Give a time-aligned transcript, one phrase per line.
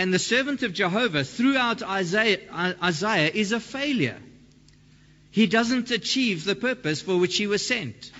[0.00, 2.38] And the servant of Jehovah throughout Isaiah,
[2.82, 4.16] Isaiah is a failure.
[5.30, 8.10] He doesn't achieve the purpose for which he was sent.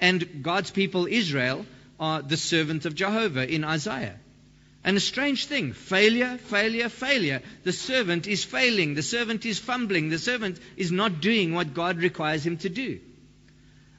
[0.00, 1.66] And God's people, Israel,
[2.08, 4.18] are the servant of Jehovah in Isaiah.
[4.82, 7.42] And a strange thing failure, failure, failure.
[7.62, 8.94] The servant is failing.
[8.94, 10.08] The servant is fumbling.
[10.08, 13.00] The servant is not doing what God requires him to do.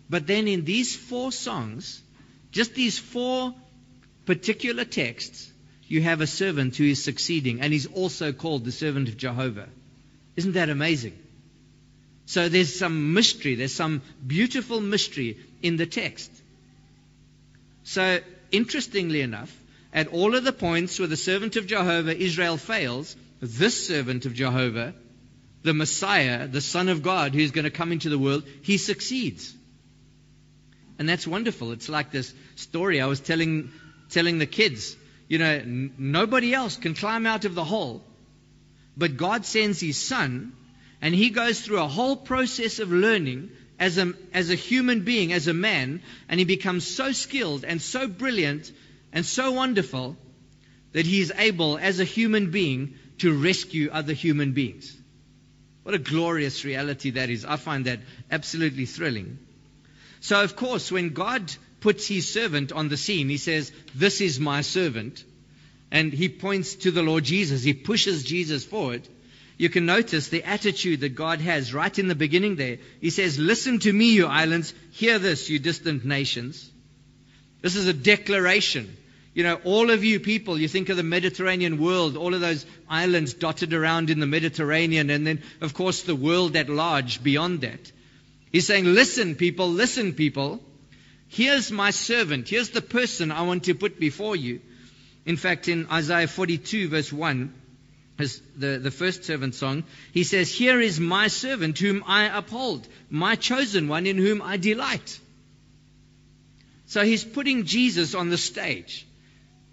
[0.10, 2.02] But then in these four songs,
[2.52, 3.54] just these four
[4.26, 5.51] particular texts,
[5.92, 9.68] you have a servant who is succeeding, and he's also called the servant of Jehovah.
[10.38, 11.20] Isn't that amazing?
[12.26, 16.32] So there's some mystery, there's some beautiful mystery in the text.
[17.84, 18.22] So,
[18.52, 19.54] interestingly enough,
[19.92, 24.34] at all of the points where the servant of Jehovah, Israel, fails, this servant of
[24.34, 24.94] Jehovah,
[25.64, 29.54] the Messiah, the Son of God, who's going to come into the world, he succeeds.
[30.98, 31.74] And that's wonderful.
[31.74, 33.72] It's like this story I was telling,
[34.10, 34.96] telling the kids.
[35.32, 38.04] You know, n- nobody else can climb out of the hole,
[38.98, 40.52] but God sends his Son,
[41.02, 43.50] and he goes through a whole process of learning
[43.80, 47.82] as a, as a human being, as a man, and he becomes so skilled and
[47.82, 48.74] so brilliant
[49.14, 50.18] and so wonderful
[50.92, 54.94] that he is able, as a human being, to rescue other human beings.
[55.84, 57.46] What a glorious reality that is.
[57.46, 59.40] I find that absolutely thrilling.
[60.20, 64.40] So, of course, when God puts his servant on the scene, he says, This is
[64.40, 65.24] my servant.
[65.92, 67.64] And he points to the Lord Jesus.
[67.64, 69.06] He pushes Jesus forward.
[69.58, 72.78] You can notice the attitude that God has right in the beginning there.
[73.02, 74.74] He says, Listen to me, you islands.
[74.92, 76.70] Hear this, you distant nations.
[77.62, 78.98] This is a declaration.
[79.34, 82.66] You know, all of you people, you think of the Mediterranean world, all of those
[82.90, 87.62] islands dotted around in the Mediterranean, and then, of course, the world at large beyond
[87.62, 87.92] that.
[88.52, 90.62] He's saying, Listen, people, listen, people.
[91.32, 92.50] Here's my servant.
[92.50, 94.60] Here's the person I want to put before you.
[95.26, 97.54] In fact, in Isaiah 42, verse 1,
[98.20, 102.86] as the, the first servant song, he says, Here is my servant whom I uphold,
[103.10, 105.20] my chosen one in whom I delight.
[106.88, 109.08] So he's putting Jesus on the stage.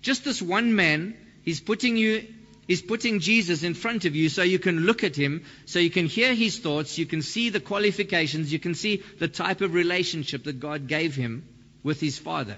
[0.00, 2.24] Just this one man, he's putting you
[2.68, 5.88] He's putting Jesus in front of you so you can look at him, so you
[5.88, 9.72] can hear his thoughts, you can see the qualifications, you can see the type of
[9.72, 11.48] relationship that God gave him
[11.88, 12.56] with his Father.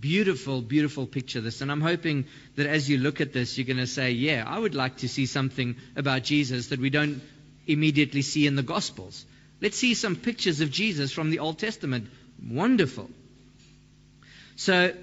[0.00, 1.60] Beautiful, beautiful picture this.
[1.60, 2.24] And I'm hoping
[2.54, 5.08] that as you look at this, you're going to say, yeah, I would like to
[5.08, 7.20] see something about Jesus that we don't
[7.66, 9.26] immediately see in the Gospels.
[9.60, 12.08] Let's see some pictures of Jesus from the Old Testament.
[12.42, 13.10] Wonderful.
[14.56, 14.94] So,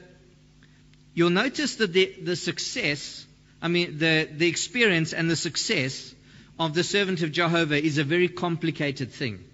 [1.14, 3.28] you'll notice that the, the success
[3.64, 6.14] I mean, the, the experience and the success
[6.60, 9.46] of the servant of Jehovah is a very complicated thing.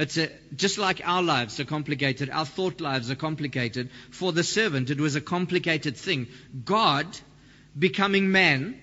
[0.00, 3.90] It's a, just like our lives are complicated, our thought lives are complicated.
[4.10, 6.28] For the servant, it was a complicated thing.
[6.64, 7.06] God
[7.78, 8.80] becoming man.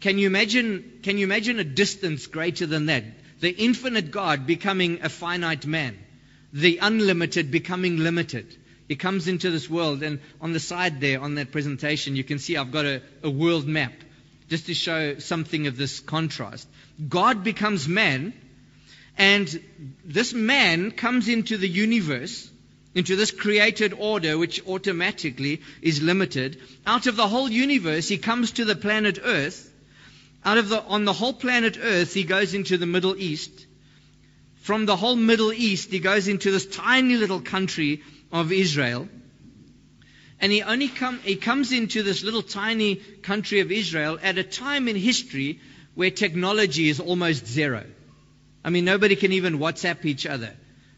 [0.00, 0.98] Can you imagine?
[1.04, 3.04] Can you imagine a distance greater than that?
[3.38, 5.96] The infinite God becoming a finite man.
[6.52, 8.56] The unlimited becoming limited.
[8.88, 12.40] He comes into this world, and on the side there, on that presentation, you can
[12.40, 13.92] see I've got a, a world map
[14.48, 16.66] just to show something of this contrast.
[17.08, 18.32] God becomes man,
[19.18, 19.62] and
[20.04, 22.50] this man comes into the universe,
[22.94, 26.60] into this created order, which automatically is limited.
[26.86, 29.72] Out of the whole universe, he comes to the planet Earth.
[30.44, 33.66] Out of the, on the whole planet Earth, he goes into the Middle East.
[34.60, 38.02] From the whole Middle East, he goes into this tiny little country
[38.32, 39.08] of Israel.
[40.40, 44.44] And he only come, he comes into this little tiny country of Israel at a
[44.44, 45.60] time in history
[45.94, 47.84] where technology is almost zero.
[48.66, 50.52] I mean, nobody can even WhatsApp each other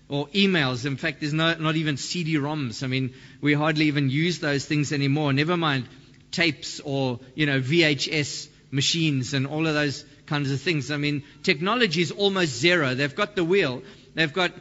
[0.08, 0.86] or emails.
[0.86, 2.82] In fact, there's no, not even CD-ROMs.
[2.82, 3.12] I mean,
[3.42, 5.34] we hardly even use those things anymore.
[5.34, 5.86] Never mind
[6.30, 10.90] tapes or, you know, VHS machines and all of those kinds of things.
[10.90, 12.94] I mean, technology is almost zero.
[12.94, 13.82] They've got the wheel.
[14.14, 14.52] They've got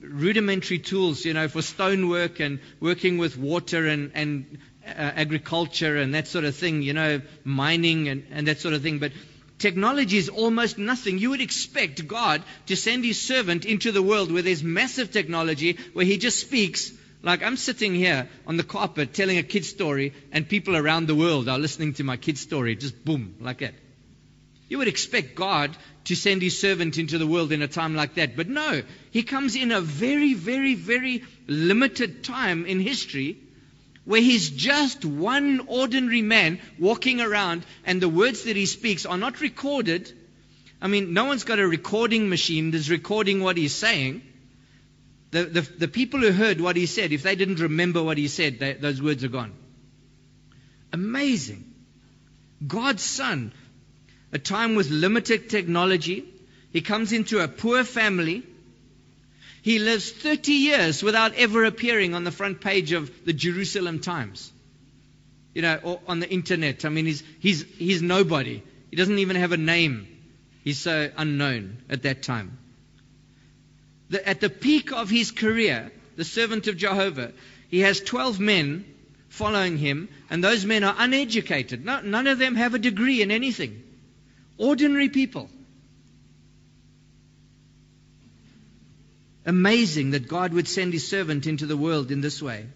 [0.00, 6.14] rudimentary tools, you know, for stonework and working with water and, and uh, agriculture and
[6.14, 9.00] that sort of thing, you know, mining and, and that sort of thing.
[9.00, 9.10] But
[9.64, 11.18] technology is almost nothing.
[11.18, 15.78] You would expect God to send his servant into the world where there's massive technology,
[15.94, 16.92] where he just speaks.
[17.22, 21.14] Like I'm sitting here on the carpet telling a kid story, and people around the
[21.14, 23.72] world are listening to my kid story, just boom, like that.
[24.68, 25.74] You would expect God
[26.04, 28.36] to send his servant into the world in a time like that.
[28.36, 28.82] But no,
[29.12, 33.38] he comes in a very, very, very limited time in history
[34.04, 39.16] where he's just one ordinary man walking around and the words that he speaks are
[39.16, 40.12] not recorded.
[40.80, 44.22] I mean, no one's got a recording machine that's recording what he's saying.
[45.30, 48.28] The, the, the people who heard what he said, if they didn't remember what he
[48.28, 49.52] said, they, those words are gone.
[50.92, 51.64] Amazing.
[52.66, 53.52] God's Son
[54.34, 56.24] a time with limited technology.
[56.72, 58.42] He comes into a poor family.
[59.64, 64.52] He lives 30 years without ever appearing on the front page of the Jerusalem Times.
[65.54, 66.84] You know, or on the internet.
[66.84, 68.62] I mean, he's, he's, he's nobody.
[68.90, 70.06] He doesn't even have a name.
[70.64, 72.58] He's so unknown at that time.
[74.10, 77.32] The, at the peak of his career, the servant of Jehovah,
[77.70, 78.84] he has 12 men
[79.30, 81.86] following him, and those men are uneducated.
[81.86, 83.82] No, none of them have a degree in anything.
[84.58, 85.48] Ordinary people.
[89.46, 92.66] Amazing that God would send his servant into the world in this way.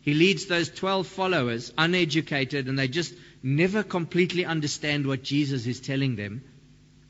[0.00, 3.12] He leads those 12 followers, uneducated, and they just
[3.42, 6.44] never completely understand what Jesus is telling them.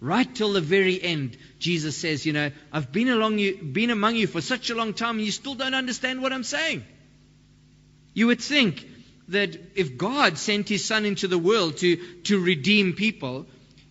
[0.00, 4.16] Right till the very end, Jesus says, You know, I've been, along you, been among
[4.16, 6.84] you for such a long time, and you still don't understand what I'm saying.
[8.14, 8.86] You would think
[9.28, 13.46] that if God sent his son into the world to, to redeem people,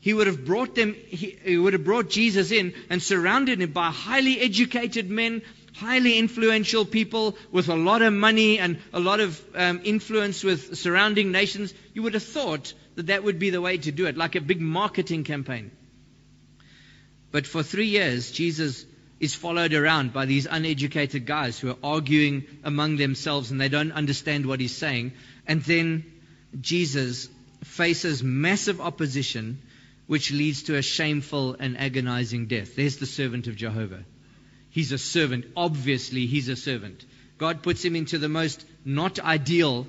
[0.05, 3.71] he would have brought them, he, he would have brought Jesus in and surrounded him
[3.71, 5.41] by highly educated men,
[5.73, 10.77] highly influential people with a lot of money and a lot of um, influence with
[10.77, 11.73] surrounding nations.
[11.95, 14.41] You would have thought that that would be the way to do it, like a
[14.41, 15.71] big marketing campaign.
[17.31, 18.85] But for three years, Jesus
[19.19, 23.91] is followed around by these uneducated guys who are arguing among themselves and they don't
[23.91, 25.13] understand what he's saying.
[25.47, 26.05] And then
[26.61, 27.27] Jesus
[27.63, 29.63] faces massive opposition,
[30.07, 32.75] which leads to a shameful and agonizing death.
[32.75, 34.03] There's the servant of Jehovah.
[34.69, 35.45] He's a servant.
[35.55, 37.05] Obviously, he's a servant.
[37.37, 39.87] God puts him into the most not ideal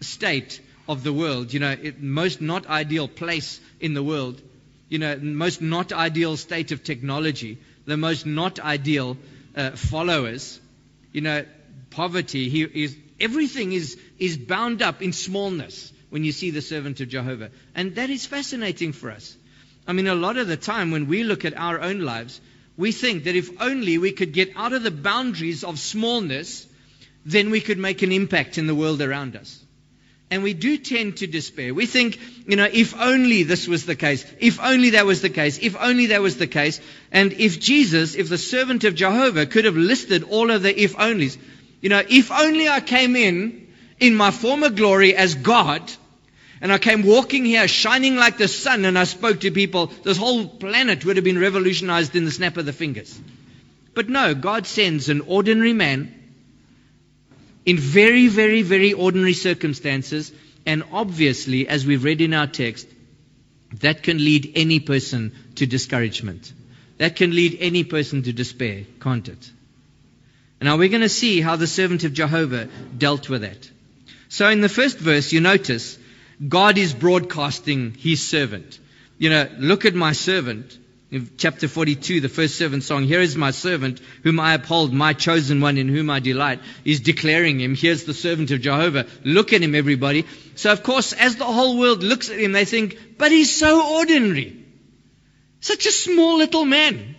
[0.00, 4.40] state of the world, you know, it, most not ideal place in the world,
[4.88, 9.16] you know, most not ideal state of technology the most not ideal
[9.56, 10.60] uh, followers.
[11.12, 11.44] You know,
[11.90, 17.00] poverty, he is, everything is, is bound up in smallness when you see the servant
[17.00, 17.50] of Jehovah.
[17.74, 19.36] And that is fascinating for us.
[19.84, 22.40] I mean, a lot of the time when we look at our own lives,
[22.76, 26.68] we think that if only we could get out of the boundaries of smallness,
[27.26, 29.58] then we could make an impact in the world around us.
[30.30, 31.74] And we do tend to despair.
[31.74, 35.30] We think, you know, if only this was the case, if only that was the
[35.30, 36.80] case, if only that was the case.
[37.10, 40.94] And if Jesus, if the servant of Jehovah could have listed all of the if
[40.94, 41.36] onlys,
[41.80, 43.66] you know, if only I came in
[43.98, 45.82] in my former glory as God,
[46.64, 50.16] and I came walking here shining like the sun and I spoke to people, this
[50.16, 53.20] whole planet would have been revolutionized in the snap of the fingers.
[53.92, 56.14] But no, God sends an ordinary man
[57.66, 60.32] in very, very, very ordinary circumstances.
[60.64, 62.88] And obviously, as we've read in our text,
[63.80, 66.50] that can lead any person to discouragement.
[66.96, 69.50] That can lead any person to despair, can't it?
[70.62, 73.70] Now we're going to see how the servant of Jehovah dealt with that.
[74.30, 75.98] So in the first verse, you notice
[76.46, 78.78] God is broadcasting his servant.
[79.18, 80.78] You know, look at my servant.
[81.10, 85.12] In chapter 42, the first servant song, Here is my servant, whom I uphold, my
[85.12, 87.76] chosen one, in whom I delight, is declaring him.
[87.76, 89.06] Here's the servant of Jehovah.
[89.22, 90.26] Look at him, everybody.
[90.56, 93.96] So, of course, as the whole world looks at him, they think, But he's so
[93.98, 94.56] ordinary.
[95.60, 97.14] Such a small little man.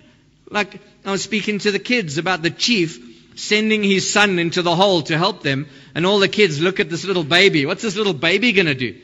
[0.50, 3.00] Like, I was speaking to the kids about the chief
[3.36, 6.90] sending his son into the hole to help them, and all the kids look at
[6.90, 7.66] this little baby.
[7.66, 9.00] What's this little baby going to do?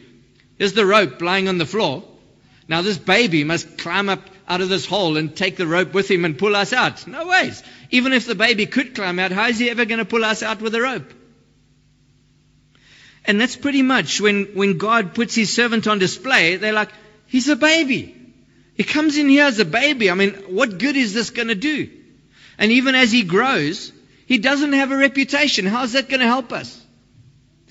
[0.61, 2.03] Here's the rope lying on the floor.
[2.67, 6.07] Now, this baby must climb up out of this hole and take the rope with
[6.07, 7.07] him and pull us out.
[7.07, 7.63] No ways.
[7.89, 10.43] Even if the baby could climb out, how is he ever going to pull us
[10.43, 11.11] out with a rope?
[13.25, 16.91] And that's pretty much when, when God puts his servant on display, they're like,
[17.25, 18.15] he's a baby.
[18.75, 20.11] He comes in here as a baby.
[20.11, 21.89] I mean, what good is this going to do?
[22.59, 23.91] And even as he grows,
[24.27, 25.65] he doesn't have a reputation.
[25.65, 26.79] How's that going to help us?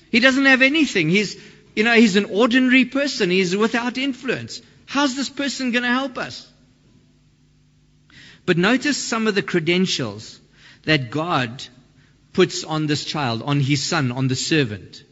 [0.09, 1.07] He doesn't have anything.
[1.07, 1.37] He's,
[1.75, 3.29] you know, he's an ordinary person.
[3.29, 4.61] He's without influence.
[4.85, 6.47] How's this person going to help us?
[8.45, 10.39] But notice some of the credentials
[10.83, 11.63] that God
[12.33, 15.03] puts on this child, on his son, on the servant.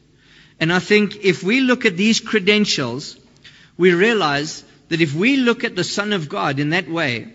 [0.60, 3.18] And I think if we look at these credentials,
[3.78, 7.32] we realize that if we look at the Son of God in that way,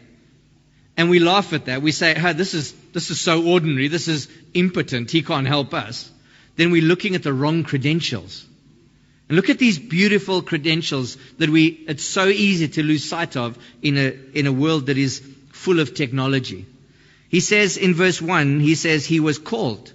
[0.97, 4.09] and we laugh at that, we say, hey, this is, this is so ordinary, this
[4.09, 6.11] is impotent, he can't help us,
[6.57, 8.47] then we're looking at the wrong credentials.
[9.28, 13.59] And look at these beautiful credentials that we, it's so easy to lose sight of
[13.83, 16.66] in a, in a world that is full of technology.
[17.28, 19.93] He says in verse 1, he says, He was called.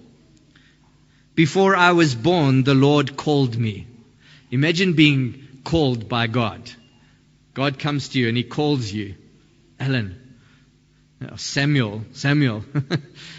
[1.36, 3.88] Before I was born, the Lord called me.
[4.52, 6.70] Imagine being called by God.
[7.54, 9.16] God comes to you and He calls you.
[9.80, 10.38] Alan.
[11.22, 12.04] Oh, Samuel.
[12.14, 12.66] Samuel.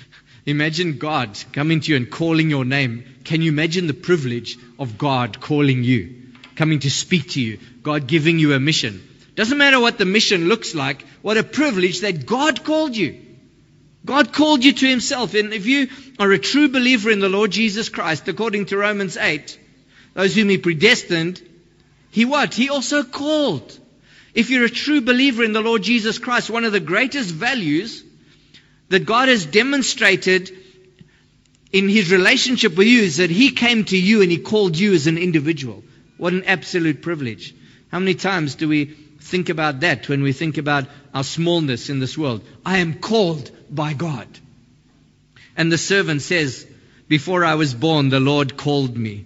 [0.50, 3.04] imagine God coming to you and calling your name.
[3.24, 6.16] Can you imagine the privilege of God calling you?
[6.56, 7.58] Coming to speak to you.
[7.82, 9.02] God giving you a mission.
[9.34, 13.20] Doesn't matter what the mission looks like, what a privilege that God called you.
[14.04, 15.34] God called you to Himself.
[15.34, 15.88] And if you
[16.18, 19.58] are a true believer in the Lord Jesus Christ, according to Romans 8,
[20.14, 21.40] those whom He predestined,
[22.10, 22.54] He what?
[22.54, 23.78] He also called.
[24.34, 28.04] If you're a true believer in the Lord Jesus Christ, one of the greatest values
[28.90, 30.56] that God has demonstrated
[31.72, 34.92] in His relationship with you is that He came to you and He called you
[34.92, 35.82] as an individual.
[36.18, 37.54] What an absolute privilege.
[37.90, 42.00] How many times do we think about that when we think about our smallness in
[42.00, 42.42] this world.
[42.64, 44.26] I am called by God.
[45.56, 46.66] And the servant says,
[47.08, 49.24] Before I was born, the Lord called me.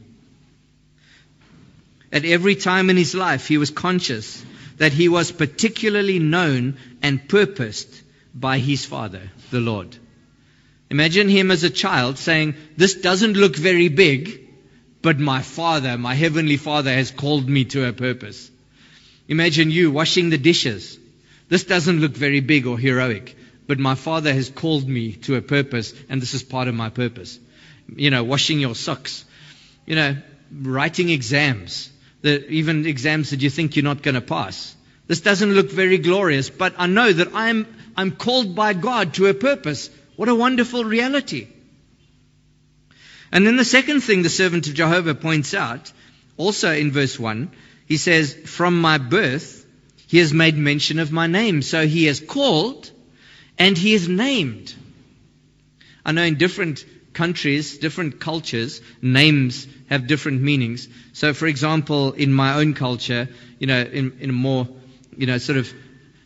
[2.13, 4.45] At every time in his life, he was conscious
[4.79, 8.03] that he was particularly known and purposed
[8.35, 9.97] by his Father, the Lord.
[10.91, 14.49] Imagine him as a child saying, This doesn't look very big,
[15.01, 18.51] but my Father, my Heavenly Father, has called me to a purpose.
[19.29, 20.99] Imagine you washing the dishes.
[21.49, 25.43] This doesn't look very big or heroic, but my father has called me to a
[25.43, 27.39] purpose, and this is part of my purpose.
[27.97, 29.25] You know, washing your socks.
[29.87, 30.17] You know,
[30.53, 31.91] writing exams.
[32.23, 34.75] The, even exams that you think you're not going to pass.
[35.07, 39.27] This doesn't look very glorious, but I know that I'm, I'm called by God to
[39.27, 39.91] a purpose.
[40.17, 41.49] What a wonderful reality.
[43.33, 45.93] And then the second thing the servant of Jehovah points out,
[46.37, 47.51] also in verse 1,
[47.87, 49.67] he says, From my birth,
[50.07, 51.63] he has made mention of my name.
[51.63, 52.91] So he has called
[53.59, 54.75] and he is named.
[56.05, 60.89] I know in different countries, different cultures, names have different meanings.
[61.13, 64.69] So, for example, in my own culture, you know, in, in a more,
[65.17, 65.73] you know, sort of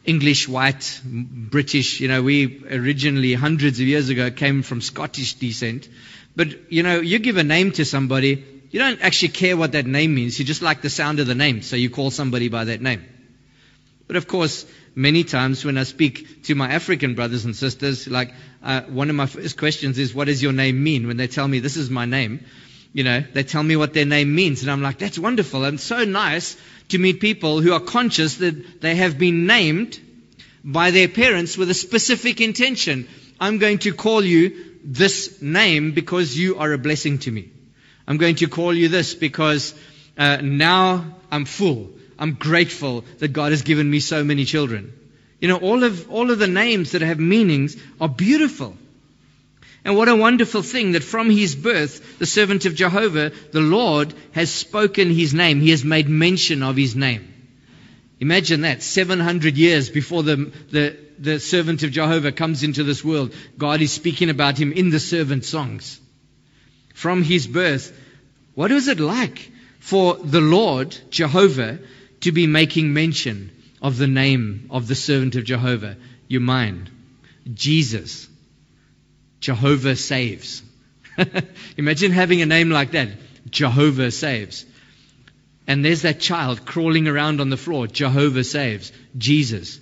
[0.08, 5.86] English, white, British, you know, we originally, hundreds of years ago, came from Scottish descent.
[6.34, 9.84] But, you know, you give a name to somebody, you don't actually care what that
[9.84, 10.38] name means.
[10.38, 13.04] You just like the sound of the name, so you call somebody by that name.
[14.06, 18.32] But of course, many times when I speak to my African brothers and sisters, like
[18.62, 21.46] uh, one of my first questions is, "What does your name mean?" When they tell
[21.46, 22.40] me this is my name,
[22.92, 25.78] you know, they tell me what their name means, and I'm like, "That's wonderful and
[25.78, 26.56] so nice
[26.88, 30.00] to meet people who are conscious that they have been named
[30.64, 33.06] by their parents with a specific intention.
[33.40, 37.50] I'm going to call you this name because you are a blessing to me."
[38.08, 39.74] I'm going to call you this because
[40.16, 41.90] uh, now I'm full.
[42.18, 44.94] I'm grateful that God has given me so many children.
[45.40, 48.76] You know, all of, all of the names that have meanings are beautiful.
[49.84, 54.12] And what a wonderful thing that from his birth, the servant of Jehovah, the Lord,
[54.32, 55.60] has spoken his name.
[55.60, 57.34] He has made mention of his name.
[58.20, 63.32] Imagine that, 700 years before the, the, the servant of Jehovah comes into this world,
[63.56, 66.00] God is speaking about him in the servant songs
[66.98, 67.96] from his birth,
[68.56, 71.78] what was it like for the Lord, Jehovah,
[72.22, 75.96] to be making mention of the name of the servant of Jehovah?
[76.26, 76.90] Your mind.
[77.54, 78.27] Jesus.
[79.40, 80.62] Jehovah saves.
[81.76, 83.08] Imagine having a name like that.
[83.50, 84.64] Jehovah saves.
[85.66, 87.86] And there's that child crawling around on the floor.
[87.86, 88.92] Jehovah saves.
[89.16, 89.80] Jesus.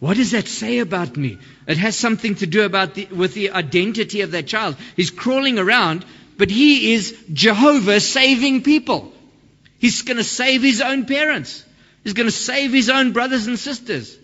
[0.00, 1.38] What does that say about me?
[1.68, 4.76] It has something to do about the, with the identity of that child.
[4.96, 6.04] He's crawling around,
[6.36, 9.12] but he is Jehovah saving people.
[9.78, 11.64] He's going to save his own parents.
[12.02, 14.18] He's going to save his own brothers and sisters.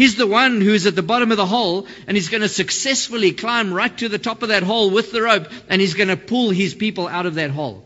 [0.00, 2.48] He's the one who is at the bottom of the hole and he's going to
[2.48, 6.08] successfully climb right to the top of that hole with the rope and he's going
[6.08, 7.84] to pull his people out of that hole.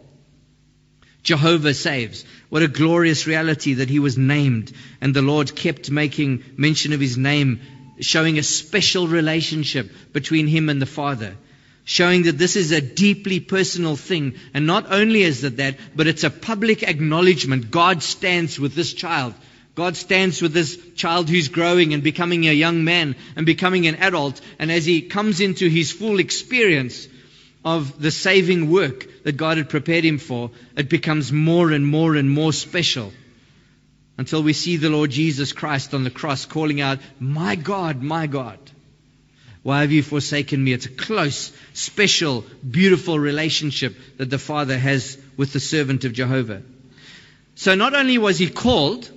[1.25, 2.25] Jehovah saves.
[2.51, 7.01] What a glorious reality that he was named and the Lord kept making mention of
[7.01, 7.61] his name,
[8.01, 11.35] showing a special relationship between him and the Father.
[11.83, 14.37] Showing that this is a deeply personal thing.
[14.55, 17.73] And not only is it that, but it's a public acknowledgement.
[17.73, 19.35] God stands with this child.
[19.75, 23.97] God stands with this child who's growing and becoming a young man and becoming an
[23.97, 24.41] adult.
[24.59, 27.09] And as he comes into his full experience
[27.65, 32.15] of the saving work that God had prepared him for, it becomes more and more
[32.15, 33.13] and more special.
[34.17, 38.29] Until we see the Lord Jesus Christ on the cross calling out, My God, my
[38.29, 38.59] God,
[39.65, 40.73] why have you forsaken me?
[40.73, 46.63] It's a close, special, beautiful relationship that the Father has with the servant of Jehovah.
[47.57, 49.11] So not only was he called,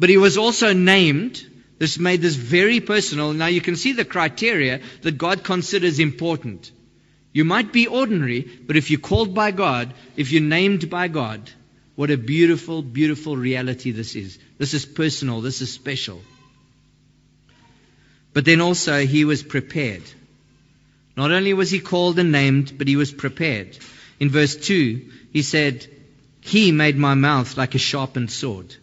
[0.00, 1.46] but he was also named.
[1.78, 3.32] This made this very personal.
[3.32, 6.72] Now you can see the criteria that God considers important.
[7.32, 11.50] You might be ordinary, but if you're called by God, if you're named by God,
[11.96, 14.38] what a beautiful, beautiful reality this is.
[14.56, 15.42] This is personal.
[15.42, 16.20] This is special.
[18.32, 20.02] But then also, he was prepared.
[21.14, 23.76] Not only was he called and named, but he was prepared.
[24.18, 25.86] In verse 2, he said,
[26.40, 28.74] He made my mouth like a sharpened sword.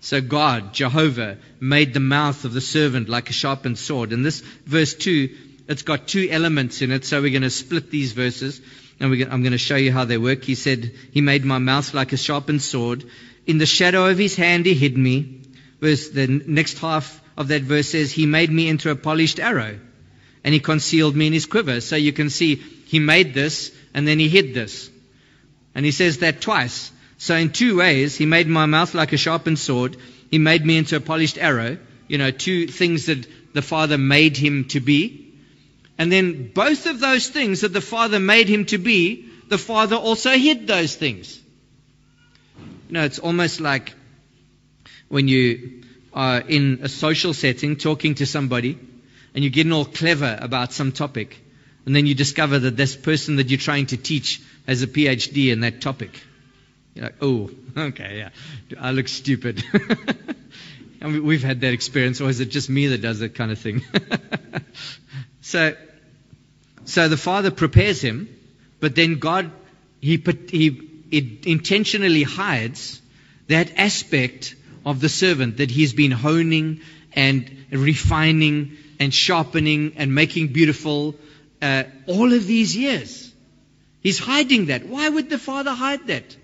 [0.00, 4.12] So God, Jehovah, made the mouth of the servant like a sharpened sword.
[4.12, 5.34] And this verse 2,
[5.68, 8.60] it's got two elements in it, so we're going to split these verses.
[9.00, 10.44] And going, I'm going to show you how they work.
[10.44, 13.04] He said, He made my mouth like a sharpened sword.
[13.46, 15.42] In the shadow of His hand, He hid me.
[15.80, 19.78] Verse, the next half of that verse says, He made me into a polished arrow.
[20.44, 21.80] And He concealed me in His quiver.
[21.80, 24.90] So you can see, He made this, and then He hid this.
[25.74, 26.90] And He says that twice.
[27.18, 29.96] So in two ways, he made my mouth like a sharpened sword.
[30.30, 31.78] He made me into a polished arrow.
[32.08, 35.34] You know, two things that the Father made him to be.
[35.98, 39.96] And then both of those things that the Father made him to be, the Father
[39.96, 41.40] also hid those things.
[42.88, 43.94] You know, it's almost like
[45.08, 48.78] when you are in a social setting talking to somebody
[49.34, 51.42] and you're getting all clever about some topic.
[51.84, 55.52] And then you discover that this person that you're trying to teach has a PhD
[55.52, 56.20] in that topic.
[56.96, 58.30] You're like, oh, okay, yeah.
[58.80, 59.62] I look stupid.
[61.02, 63.52] I mean, we've had that experience, or is it just me that does that kind
[63.52, 63.82] of thing?
[65.42, 65.74] so,
[66.86, 68.34] so the Father prepares him,
[68.80, 69.50] but then God,
[70.00, 70.16] he,
[70.50, 73.02] he intentionally hides
[73.48, 74.56] that aspect
[74.86, 76.80] of the servant that he's been honing
[77.12, 81.14] and refining and sharpening and making beautiful
[81.60, 83.30] uh, all of these years.
[84.00, 84.86] He's hiding that.
[84.86, 86.36] Why would the Father hide that?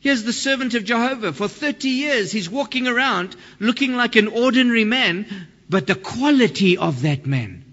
[0.00, 1.32] Here's the servant of Jehovah.
[1.32, 5.26] For 30 years, he's walking around looking like an ordinary man,
[5.68, 7.64] but the quality of that man.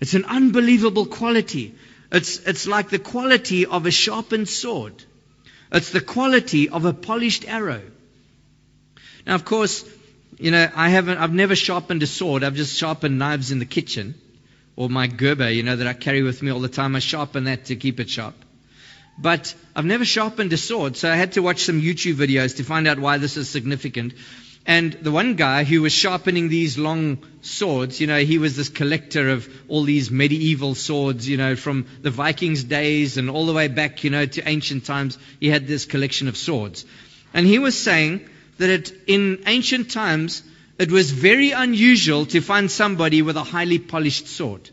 [0.00, 1.74] It's an unbelievable quality.
[2.10, 5.04] It's, it's like the quality of a sharpened sword.
[5.72, 7.82] It's the quality of a polished arrow.
[9.26, 9.84] Now, of course,
[10.38, 12.44] you know, I haven't, I've never sharpened a sword.
[12.44, 14.14] I've just sharpened knives in the kitchen.
[14.74, 16.96] Or my Gerber, you know, that I carry with me all the time.
[16.96, 18.34] I sharpen that to keep it sharp.
[19.18, 22.64] But I've never sharpened a sword, so I had to watch some YouTube videos to
[22.64, 24.14] find out why this is significant.
[24.64, 28.68] And the one guy who was sharpening these long swords, you know, he was this
[28.68, 33.52] collector of all these medieval swords, you know, from the Vikings days and all the
[33.52, 35.18] way back, you know, to ancient times.
[35.40, 36.84] He had this collection of swords.
[37.34, 40.42] And he was saying that it, in ancient times,
[40.78, 44.70] it was very unusual to find somebody with a highly polished sword.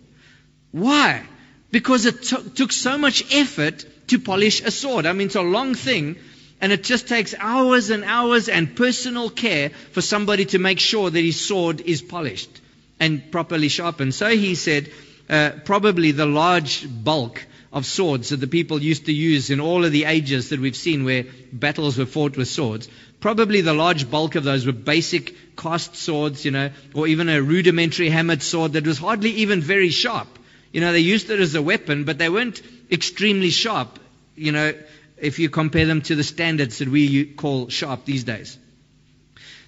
[0.71, 1.23] Why?
[1.71, 5.05] Because it t- took so much effort to polish a sword.
[5.05, 6.17] I mean, it's a long thing,
[6.61, 11.09] and it just takes hours and hours and personal care for somebody to make sure
[11.09, 12.61] that his sword is polished
[12.99, 14.13] and properly sharpened.
[14.13, 14.91] So he said,
[15.29, 19.85] uh, probably the large bulk of swords that the people used to use in all
[19.85, 22.89] of the ages that we've seen where battles were fought with swords.
[23.19, 27.41] Probably the large bulk of those were basic cast swords, you know, or even a
[27.41, 30.27] rudimentary hammered sword that was hardly even very sharp.
[30.71, 33.99] You know, they used it as a weapon, but they weren't extremely sharp,
[34.35, 34.73] you know,
[35.17, 38.57] if you compare them to the standards that we call sharp these days.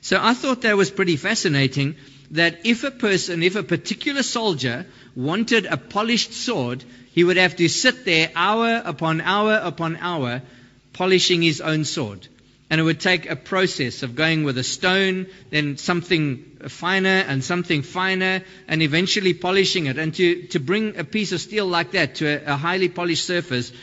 [0.02, 1.96] So I thought that was pretty fascinating
[2.32, 7.58] that if a person, if a particular soldier wanted a polished sword, he would have
[7.58, 10.42] to sit there hour upon hour upon hour
[10.94, 12.28] polishing his own sword.
[12.72, 16.38] And it would take a process of going with a stone, then something
[16.70, 19.98] finer and something finer, and eventually polishing it.
[19.98, 23.26] And to, to bring a piece of steel like that to a, a highly polished
[23.26, 23.74] surface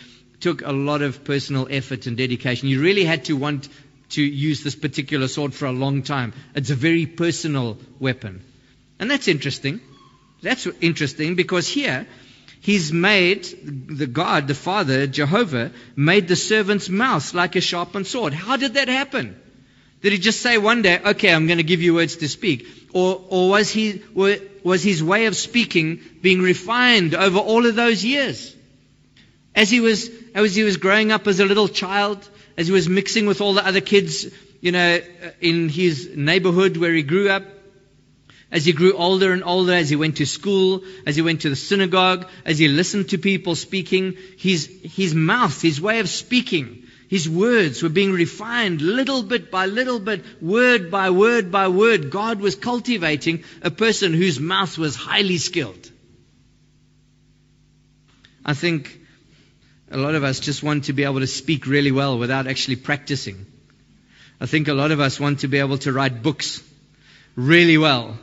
[0.41, 2.69] took a lot of personal effort and dedication.
[2.69, 3.69] You really had to want
[4.11, 6.33] to use this particular sword for a long time.
[6.55, 8.43] It's a very personal weapon.
[8.99, 9.83] And that's interesting.
[10.43, 12.07] That's interesting because here
[12.61, 18.33] he's made the God, the Father, Jehovah, made the servant's mouth like a sharpened sword.
[18.33, 19.41] How did that happen?
[20.01, 22.67] Did he just say one day, okay, I'm going to give you words to speak?
[22.93, 28.05] Or, or was, he, was his way of speaking being refined over all of those
[28.05, 28.55] years?
[29.55, 32.89] As he was, as he was growing up as a little child, as he was
[32.89, 34.27] mixing with all the other kids,
[34.61, 35.01] you know,
[35.41, 37.43] in his neighborhood where he grew up,
[38.51, 41.51] as he grew older and older, as he went to school, as he went to
[41.51, 46.85] the synagogue, as he listened to people speaking, his, his mouth, his way of speaking,
[47.09, 52.11] his words were being refined little bit by little bit, word by word by word.
[52.11, 55.91] God was cultivating a person whose mouth was highly skilled.
[58.45, 58.99] I think
[59.91, 62.77] a lot of us just want to be able to speak really well without actually
[62.77, 63.47] practicing.
[64.41, 66.63] I think a lot of us want to be able to write books
[67.37, 68.19] really well,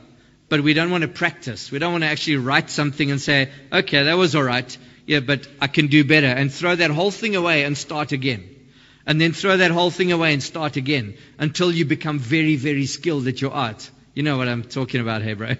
[0.48, 1.70] but we don't want to practice.
[1.70, 4.76] We don't want to actually write something and say, okay, that was all right.
[5.06, 6.26] Yeah, but I can do better.
[6.26, 8.48] And throw that whole thing away and start again.
[9.06, 12.86] And then throw that whole thing away and start again until you become very, very
[12.86, 13.88] skilled at your art.
[14.14, 15.54] You know what I'm talking about, hey, bro?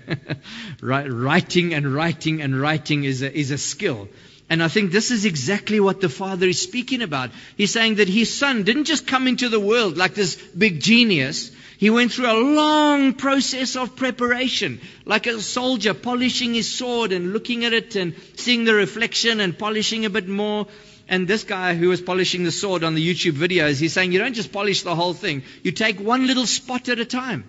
[0.80, 4.08] writing and writing and writing is a, is a skill.
[4.48, 7.30] And I think this is exactly what the Father is speaking about.
[7.56, 11.50] He's saying that His Son didn't just come into the world like this big genius.
[11.78, 17.34] He went through a long process of preparation, like a soldier polishing his sword and
[17.34, 20.66] looking at it and seeing the reflection and polishing a bit more.
[21.08, 24.18] And this guy who was polishing the sword on the YouTube videos, he's saying you
[24.18, 25.42] don't just polish the whole thing.
[25.62, 27.44] You take one little spot at a time.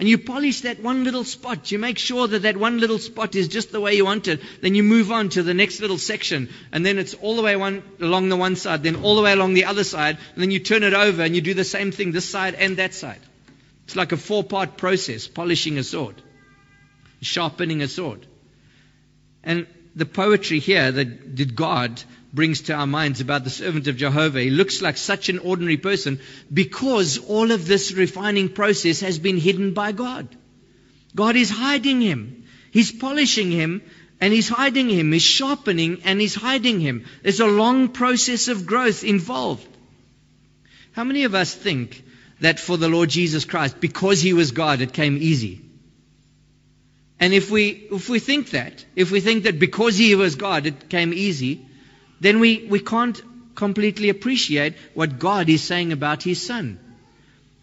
[0.00, 1.72] And you polish that one little spot.
[1.72, 4.40] You make sure that that one little spot is just the way you want it.
[4.62, 6.48] Then you move on to the next little section.
[6.70, 9.32] And then it's all the way one, along the one side, then all the way
[9.32, 10.16] along the other side.
[10.34, 12.76] And then you turn it over and you do the same thing, this side and
[12.76, 13.18] that side.
[13.88, 16.20] It's like a four part process, polishing a sword,
[17.22, 18.26] sharpening a sword.
[19.42, 22.02] And the poetry here that God
[22.34, 24.42] brings to our minds about the servant of Jehovah.
[24.42, 26.20] He looks like such an ordinary person
[26.52, 30.28] because all of this refining process has been hidden by God.
[31.16, 32.44] God is hiding him.
[32.70, 33.80] He's polishing him
[34.20, 35.12] and he's hiding him.
[35.12, 37.06] He's sharpening and he's hiding him.
[37.22, 39.66] There's a long process of growth involved.
[40.92, 42.04] How many of us think
[42.40, 45.60] that for the Lord Jesus Christ, because he was God, it came easy?
[47.20, 50.66] And if we, if we think that, if we think that because he was God,
[50.66, 51.66] it came easy,
[52.20, 53.20] then we, we can't
[53.54, 56.78] completely appreciate what God is saying about His Son.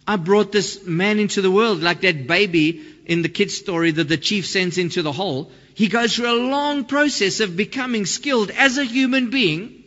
[0.06, 4.08] I brought this man into the world like that baby in the kid's story that
[4.08, 5.50] the chief sends into the hole.
[5.74, 9.84] He goes through a long process of becoming skilled as a human being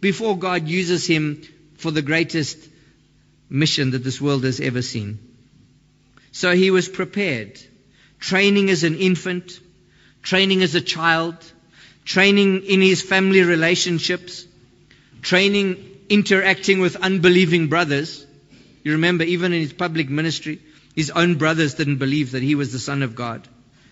[0.00, 1.42] before God uses him
[1.74, 2.56] for the greatest
[3.50, 5.18] mission that this world has ever seen.
[6.32, 7.60] So he was prepared,
[8.20, 9.58] training as an infant,
[10.22, 11.36] training as a child,
[12.04, 14.46] training in his family relationships,
[15.22, 18.26] training interacting with unbelieving brothers.
[18.84, 20.60] You remember, even in his public ministry,
[20.94, 23.46] his own brothers didn't believe that he was the Son of God.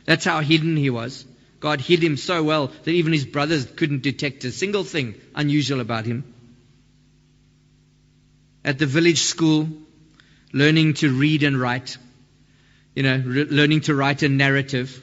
[0.04, 1.24] That's how hidden he was.
[1.60, 5.80] God hid him so well that even his brothers couldn't detect a single thing unusual
[5.80, 6.32] about him.
[8.66, 9.66] At the village school,
[10.52, 11.96] learning to read and write,
[12.94, 15.02] you know, re- learning to write a narrative,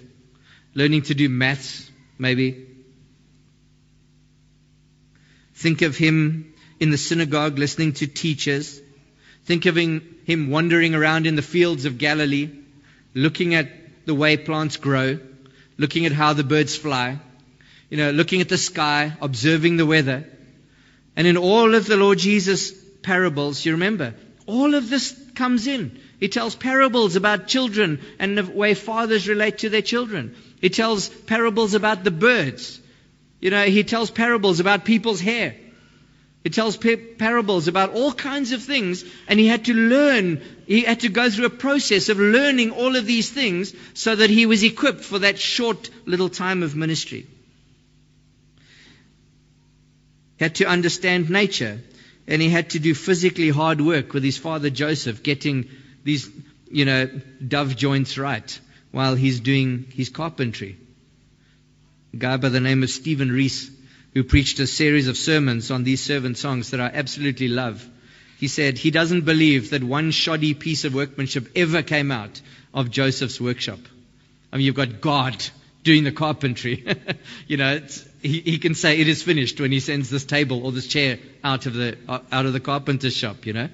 [0.76, 2.68] learning to do maths, maybe,
[5.64, 8.82] Think of him in the synagogue listening to teachers.
[9.46, 12.50] Think of him wandering around in the fields of Galilee,
[13.14, 13.70] looking at
[14.06, 15.20] the way plants grow,
[15.78, 17.18] looking at how the birds fly,
[17.90, 20.26] you know, looking at the sky, observing the weather.
[21.16, 26.00] And in all of the Lord Jesus' parables, you remember, all of this comes in.
[26.20, 30.36] He tells parables about children and the way fathers relate to their children.
[30.62, 32.80] He tells parables about the birds.
[33.40, 35.56] You know, he tells parables about people's hair.
[36.44, 41.00] He tells parables about all kinds of things, and he had to learn, he had
[41.02, 44.62] to go through a process of learning all of these things so that he was
[44.62, 47.26] equipped for that short little time of ministry.
[50.38, 51.80] He had to understand nature,
[52.28, 55.70] and he had to do physically hard work with his father Joseph, getting
[56.04, 56.30] these
[56.74, 57.08] you know,
[57.48, 58.60] dove joints right
[58.92, 60.78] while he's doing his carpentry.
[62.14, 63.70] A guy by the name of Stephen Reese,
[64.14, 67.88] who preached a series of sermons on these servant songs that I absolutely love.
[68.40, 72.42] He said he doesn't believe that one shoddy piece of workmanship ever came out
[72.74, 73.80] of Joseph's workshop.
[74.52, 75.44] I mean, you've got God
[75.84, 76.86] doing the carpentry.
[77.48, 77.80] you know,
[78.22, 81.20] he, he, can say it is finished when he sends this table or this chair
[81.44, 83.46] out of the uh, out of the carpenter's shop.
[83.46, 83.70] You know.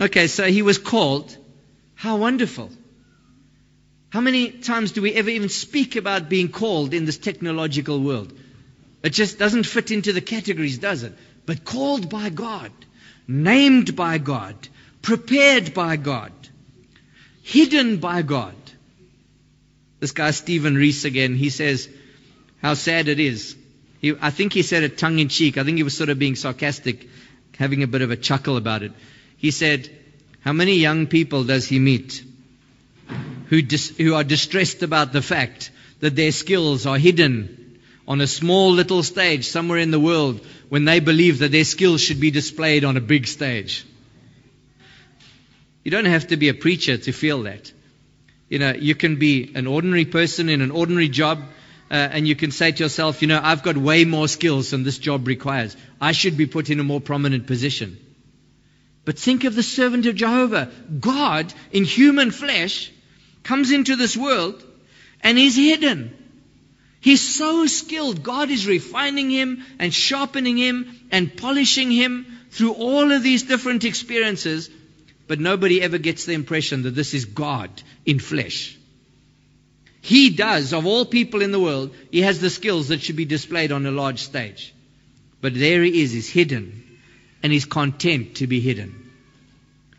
[0.00, 1.36] Okay, so he was called.
[1.94, 2.70] How wonderful!
[4.10, 8.32] How many times do we ever even speak about being called in this technological world?
[9.02, 11.12] It just doesn't fit into the categories, does it?
[11.44, 12.72] But called by God,
[13.26, 14.56] named by God,
[15.02, 16.32] prepared by God,
[17.42, 18.54] hidden by God.
[20.00, 21.88] This guy, Stephen Reese, again, he says
[22.62, 23.56] how sad it is.
[24.00, 25.58] He, I think he said it tongue in cheek.
[25.58, 27.08] I think he was sort of being sarcastic,
[27.56, 28.92] having a bit of a chuckle about it.
[29.36, 29.90] He said,
[30.40, 32.22] How many young people does he meet
[33.48, 38.26] who, dis, who are distressed about the fact that their skills are hidden on a
[38.26, 42.30] small little stage somewhere in the world when they believe that their skills should be
[42.30, 43.84] displayed on a big stage?
[45.84, 47.72] You don't have to be a preacher to feel that.
[48.48, 51.38] You know, you can be an ordinary person in an ordinary job,
[51.90, 54.84] uh, and you can say to yourself, you know, I've got way more skills than
[54.84, 55.76] this job requires.
[56.00, 57.98] I should be put in a more prominent position.
[59.04, 60.70] But think of the servant of Jehovah.
[61.00, 62.90] God, in human flesh,
[63.42, 64.62] comes into this world
[65.22, 66.14] and he's hidden.
[67.00, 68.22] He's so skilled.
[68.22, 73.84] God is refining him and sharpening him and polishing him through all of these different
[73.84, 74.68] experiences
[75.28, 77.70] but nobody ever gets the impression that this is God
[78.04, 78.76] in flesh.
[80.00, 83.24] He does, of all people in the world, he has the skills that should be
[83.26, 84.74] displayed on a large stage.
[85.40, 86.98] But there he is, he's hidden,
[87.42, 89.10] and he's content to be hidden.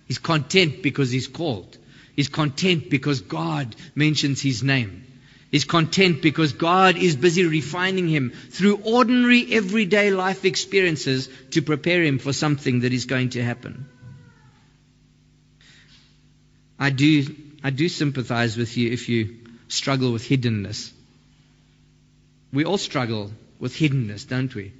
[0.08, 1.78] He's content because he's called.
[2.16, 5.06] He's content because God mentions his name.
[5.52, 12.04] He's content because God is busy refining him through ordinary, everyday life experiences to prepare
[12.04, 13.88] him for something that is going to happen.
[16.80, 19.36] I do, I do sympathize with you if you
[19.68, 20.92] struggle with hiddenness.
[22.54, 24.72] We all struggle with hiddenness, don't we?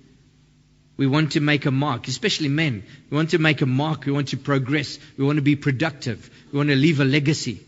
[0.96, 2.84] We want to make a mark, especially men.
[3.10, 4.06] We want to make a mark.
[4.06, 4.98] We want to progress.
[5.18, 6.30] We want to be productive.
[6.52, 7.60] We want to leave a legacy.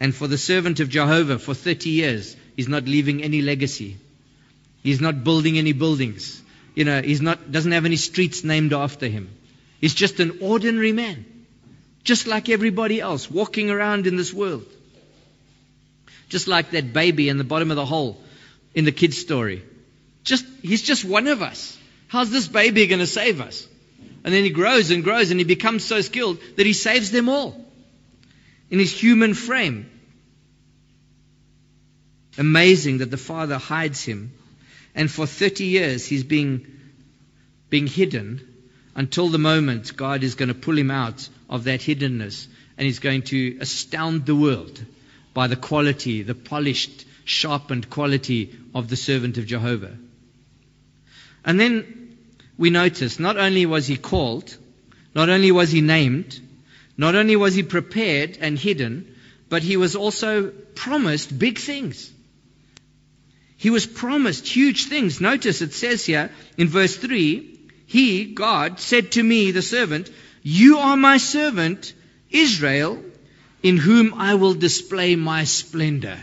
[0.00, 3.96] And for the servant of Jehovah, for 30 years, he's not leaving any legacy.
[4.82, 6.40] He's not building any buildings.
[6.74, 9.30] You know, he's not, doesn't have any streets named after him.
[9.80, 11.24] He's just an ordinary man
[12.04, 14.66] just like everybody else, walking around in this world.
[16.28, 18.22] Just like that baby in the bottom of the hole
[18.74, 19.62] in the kid's story.
[20.22, 21.78] Just, he's just one of us.
[22.08, 23.66] How's this baby going to save us?
[24.22, 27.28] And then he grows and grows and he becomes so skilled that he saves them
[27.28, 27.60] all
[28.70, 29.90] in his human frame.
[32.36, 34.32] Amazing that the Father hides him.
[34.94, 36.66] And for 30 years he's being,
[37.70, 38.53] being hidden
[38.94, 42.98] until the moment God is going to pull him out of that hiddenness and he's
[42.98, 44.84] going to astound the world
[45.32, 49.96] by the quality, the polished, sharpened quality of the servant of Jehovah.
[51.44, 52.16] And then
[52.56, 54.56] we notice not only was he called,
[55.14, 56.40] not only was he named,
[56.96, 59.14] not only was he prepared and hidden,
[59.48, 62.10] but he was also promised big things.
[63.56, 65.20] He was promised huge things.
[65.20, 67.53] Notice it says here in verse 3
[67.86, 70.10] he, God, said to me, the servant,
[70.42, 71.92] You are my servant,
[72.30, 73.02] Israel,
[73.62, 76.18] in whom I will display my splendor.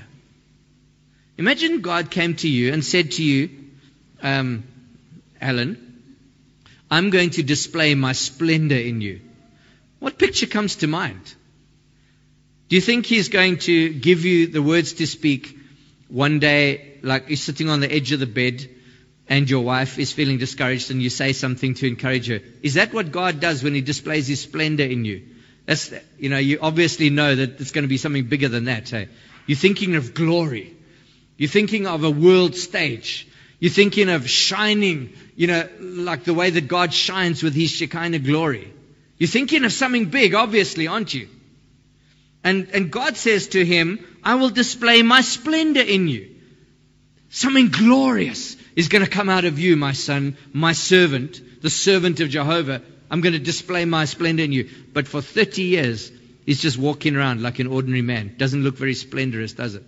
[1.38, 3.50] Imagine God came to you and said to you,
[4.21, 4.63] um,
[5.39, 6.04] Alan,
[6.89, 9.21] I'm going to display my splendor in you.
[10.00, 11.34] What picture comes to mind?
[12.69, 15.58] Do you think he's going to give you the words to speak
[16.10, 18.69] one day, like he's sitting on the edge of the bed
[19.27, 22.39] and your wife is feeling discouraged and you say something to encourage her.
[22.62, 25.23] Is that what God does when He displays His splendor in you?
[25.65, 28.89] That's, you know, you obviously know that it's going to be something bigger than that.
[28.89, 29.10] Hey?
[29.45, 30.75] You're thinking of glory.
[31.38, 33.27] You're thinking of a world stage.
[33.60, 38.19] You're thinking of shining, you know, like the way that God shines with His Shekinah
[38.19, 38.73] glory.
[39.17, 41.29] You're thinking of something big, obviously, aren't you?
[42.43, 46.36] And, and God says to him, I will display my splendor in you.
[47.29, 52.19] Something glorious is going to come out of you, my son, my servant, the servant
[52.19, 52.81] of Jehovah.
[53.10, 54.69] I'm going to display my splendor in you.
[54.93, 56.12] But for 30 years,
[56.45, 58.36] he's just walking around like an ordinary man.
[58.38, 59.84] Doesn't look very splendorous, does it?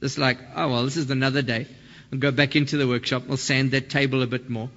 [0.00, 1.66] Just like, oh, well, this is another day.
[2.12, 3.24] I'll go back into the workshop.
[3.30, 4.68] I'll sand that table a bit more.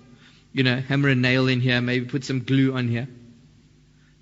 [0.53, 3.07] You know, hammer a nail in here, maybe put some glue on here.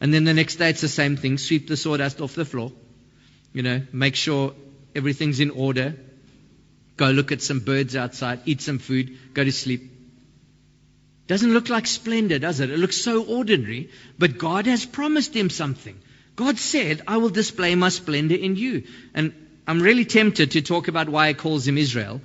[0.01, 2.71] And then the next day it's the same thing sweep the sawdust off the floor.
[3.54, 4.54] You know, make sure
[4.95, 5.95] everything's in order.
[6.97, 9.91] Go look at some birds outside, eat some food, go to sleep.
[11.27, 12.69] Doesn't look like splendor, does it?
[12.69, 15.99] It looks so ordinary, but God has promised him something.
[16.36, 18.84] God said, I will display my splendor in you.
[19.13, 19.34] And
[19.67, 22.21] I'm really tempted to talk about why he calls him Israel.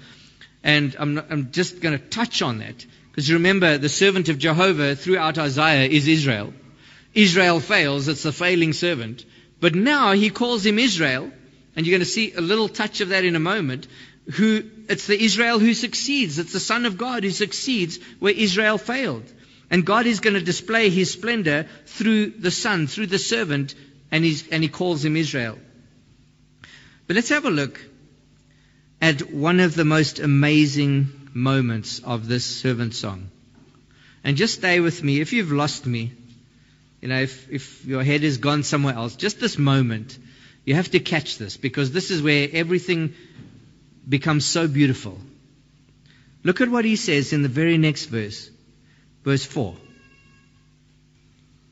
[0.63, 2.85] And I'm, not, I'm just going to touch on that.
[3.11, 6.53] Because remember, the servant of Jehovah throughout Isaiah is Israel.
[7.15, 9.25] Israel fails, it's the failing servant.
[9.61, 11.31] But now he calls him Israel,
[11.75, 13.87] and you're going to see a little touch of that in a moment.
[14.35, 16.39] Who it's the Israel who succeeds.
[16.39, 19.25] It's the Son of God who succeeds where Israel failed.
[19.71, 23.75] And God is going to display his splendor through the Son, through the servant,
[24.11, 25.59] and, and he calls him Israel.
[27.07, 27.81] But let's have a look
[29.01, 33.31] at one of the most amazing moments of this servant song.
[34.25, 35.21] And just stay with me.
[35.21, 36.13] If you've lost me,
[37.01, 40.19] you know, if, if your head has gone somewhere else, just this moment,
[40.65, 43.15] you have to catch this because this is where everything
[44.09, 45.19] becomes so beautiful.
[46.43, 48.51] Look at what he says in the very next verse,
[49.25, 49.77] verse 4.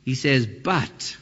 [0.04, 1.16] He says, But,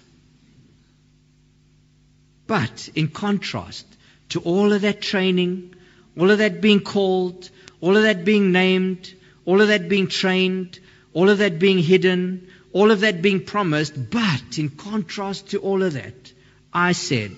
[2.47, 3.87] but in contrast,
[4.31, 5.75] to all of that training,
[6.19, 9.13] all of that being called, all of that being named,
[9.45, 10.79] all of that being trained,
[11.13, 14.11] all of that being hidden, all of that being promised.
[14.11, 16.33] But in contrast to all of that,
[16.73, 17.35] I said,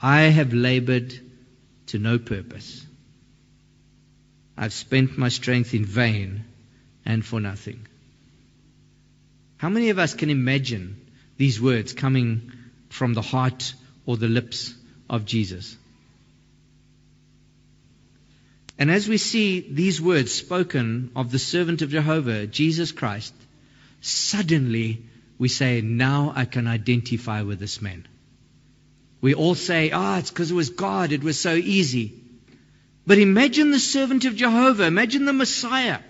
[0.00, 1.25] I have labored
[1.88, 2.84] to no purpose.
[4.56, 6.44] I've spent my strength in vain
[7.04, 7.86] and for nothing.
[9.58, 12.52] How many of us can imagine these words coming
[12.88, 13.74] from the heart
[14.06, 14.74] or the lips
[15.08, 15.76] of Jesus.
[18.78, 23.34] And as we see these words spoken of the servant of Jehovah, Jesus Christ,
[24.00, 25.02] suddenly
[25.38, 28.06] we say, Now I can identify with this man.
[29.20, 32.14] We all say, Ah, oh, it's because it was God, it was so easy.
[33.06, 36.00] But imagine the servant of Jehovah, imagine the Messiah,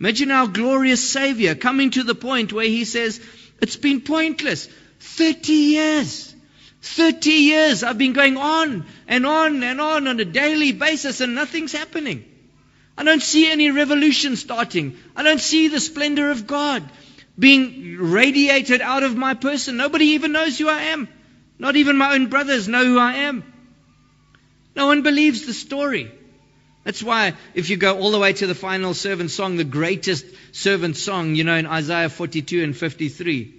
[0.00, 3.20] imagine our glorious Savior coming to the point where he says,
[3.60, 4.68] It's been pointless.
[5.00, 6.34] 30 years.
[6.82, 11.34] 30 years I've been going on and on and on on a daily basis and
[11.34, 12.24] nothing's happening.
[12.96, 14.96] I don't see any revolution starting.
[15.14, 16.82] I don't see the splendor of God
[17.38, 19.76] being radiated out of my person.
[19.76, 21.08] Nobody even knows who I am.
[21.58, 23.44] Not even my own brothers know who I am.
[24.74, 26.12] No one believes the story.
[26.84, 30.24] That's why if you go all the way to the final servant song, the greatest
[30.52, 33.54] servant song, you know, in Isaiah 42 and 53,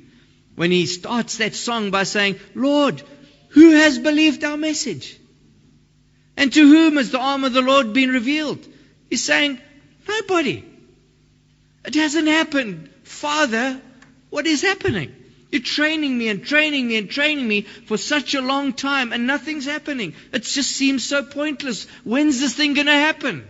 [0.56, 3.04] when he starts that song by saying, Lord,
[3.50, 5.20] who has believed our message?
[6.38, 8.66] And to whom has the arm of the Lord been revealed?
[9.10, 9.60] He's saying,
[10.08, 10.64] Nobody.
[11.86, 12.90] It hasn't happened.
[13.04, 13.82] Father,
[14.30, 15.14] what is happening?
[15.52, 19.26] You're training me and training me and training me for such a long time and
[19.26, 20.14] nothing's happening.
[20.34, 21.86] It just seems so pointless.
[22.04, 23.48] When's this thing going to happen?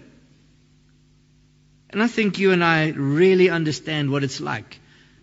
[1.90, 4.80] And I think you and I really understand what it's like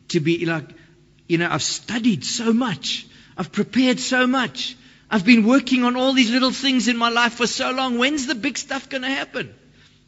[0.08, 0.68] to be like,
[1.28, 3.06] you know, I've studied so much.
[3.37, 4.76] I've prepared so much.
[5.10, 7.98] I've been working on all these little things in my life for so long.
[7.98, 9.54] When's the big stuff going to happen?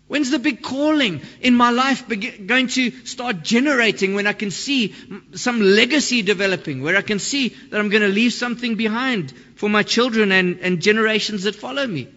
[0.09, 4.95] When's the big calling in my life going to start generating when I can see
[5.33, 9.69] some legacy developing, where I can see that I'm going to leave something behind for
[9.69, 12.09] my children and, and generations that follow me?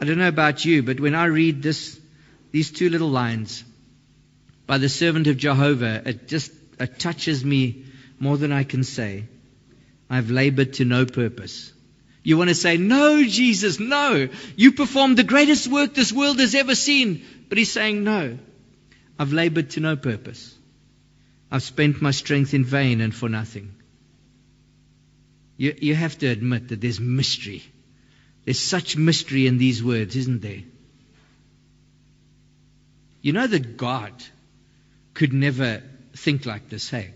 [0.00, 1.98] I don't know about you, but when I read this,
[2.52, 3.64] these two little lines
[4.66, 7.84] by the servant of Jehovah, it just it touches me
[8.20, 9.24] more than I can say.
[10.08, 11.72] I've labored to no purpose.
[12.22, 14.28] You want to say, No, Jesus, no.
[14.56, 17.24] You performed the greatest work this world has ever seen.
[17.48, 18.38] But he's saying, No.
[19.18, 20.54] I've labored to no purpose.
[21.50, 23.74] I've spent my strength in vain and for nothing.
[25.56, 27.62] You, you have to admit that there's mystery.
[28.44, 30.62] There's such mystery in these words, isn't there?
[33.22, 34.12] You know that God
[35.14, 35.82] could never
[36.14, 37.10] think like this, hey?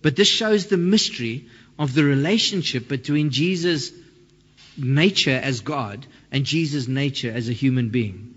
[0.00, 1.48] But this shows the mystery
[1.78, 3.92] of the relationship between Jesus'
[4.76, 8.34] nature as God and Jesus' nature as a human being.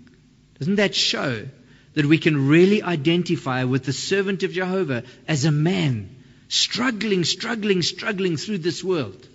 [0.58, 1.46] Doesn't that show
[1.94, 6.16] that we can really identify with the servant of Jehovah as a man
[6.48, 9.26] struggling, struggling, struggling through this world?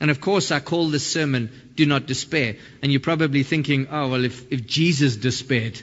[0.00, 2.56] And of course, I call this sermon Do Not Despair.
[2.80, 5.80] And you're probably thinking, oh, well, if, if Jesus despaired,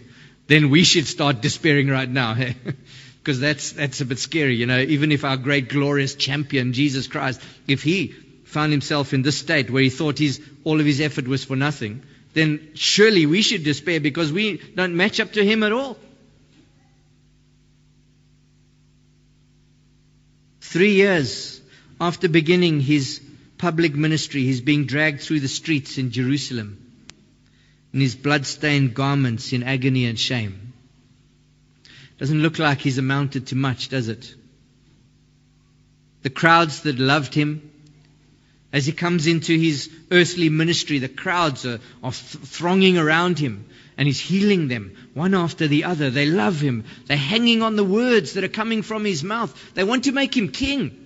[0.47, 2.35] then we should start despairing right now.
[3.28, 4.55] because that's, that's a bit scary.
[4.55, 8.13] You know, even if our great glorious champion, Jesus Christ, if he
[8.45, 11.57] found himself in this state where he thought his, all of his effort was for
[11.57, 12.03] nothing,
[12.34, 15.97] then surely we should despair because we don't match up to him at all.
[20.61, 21.59] Three years
[21.99, 23.19] after beginning his
[23.57, 26.82] public ministry, he's being dragged through the streets in Jerusalem
[27.93, 30.66] in his blood-stained garments in agony and shame.
[32.18, 34.34] Doesn't look like he's amounted to much, does it?
[36.24, 37.72] The crowds that loved him,
[38.74, 43.65] as he comes into his earthly ministry, the crowds are, are th- thronging around him
[43.97, 46.09] and he's healing them one after the other.
[46.09, 46.86] They love him.
[47.05, 49.74] They're hanging on the words that are coming from his mouth.
[49.74, 51.03] They want to make him king.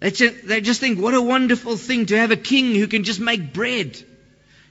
[0.00, 3.02] They just, they just think, what a wonderful thing to have a king who can
[3.02, 4.00] just make bread.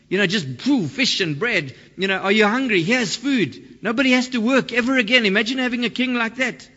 [0.10, 1.76] You know, just pooh, fish and bread.
[1.98, 2.82] You know, are you hungry?
[2.84, 3.80] Here's food.
[3.82, 5.26] Nobody has to work ever again.
[5.26, 6.68] Imagine having a king like that.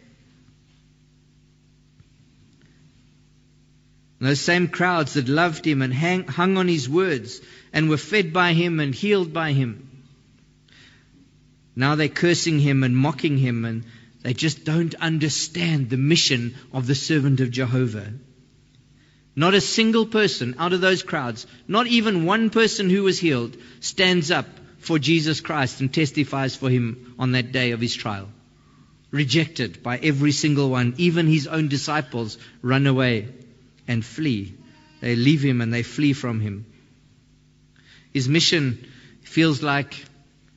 [4.18, 7.40] And those same crowds that loved him and hang, hung on his words
[7.72, 10.04] and were fed by him and healed by him.
[11.74, 13.84] Now they're cursing him and mocking him and
[14.22, 18.12] they just don't understand the mission of the servant of Jehovah.
[19.36, 23.56] Not a single person out of those crowds, not even one person who was healed,
[23.80, 24.46] stands up
[24.78, 28.28] for Jesus Christ and testifies for him on that day of his trial.
[29.10, 33.28] Rejected by every single one, even his own disciples run away
[33.86, 34.54] and flee.
[35.00, 36.66] They leave him and they flee from him.
[38.12, 38.86] His mission
[39.22, 40.04] feels like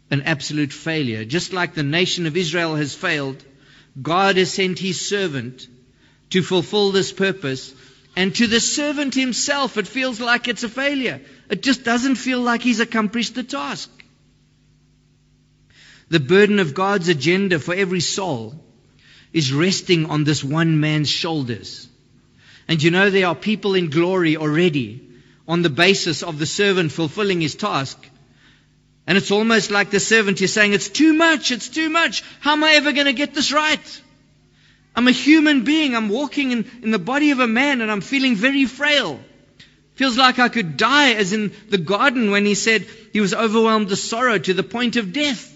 [0.10, 1.26] an absolute failure.
[1.26, 3.44] Just like the nation of Israel has failed,
[4.02, 5.68] God has sent his servant
[6.32, 7.74] to fulfill this purpose
[8.16, 11.22] and to the servant himself, it feels like it's a failure.
[11.50, 13.90] It just doesn't feel like he's accomplished the task.
[16.10, 18.54] The burden of God's agenda for every soul
[19.32, 21.88] is resting on this one man's shoulders.
[22.68, 25.10] And you know, there are people in glory already
[25.48, 27.98] on the basis of the servant fulfilling his task.
[29.08, 32.24] And it's almost like the servant is saying, It's too much, it's too much.
[32.40, 34.02] How am I ever going to get this right?
[34.96, 35.96] I'm a human being.
[35.96, 39.20] I'm walking in, in the body of a man and I'm feeling very frail.
[39.96, 42.82] Feels like I could die, as in the garden when he said
[43.12, 45.56] he was overwhelmed with sorrow to the point of death.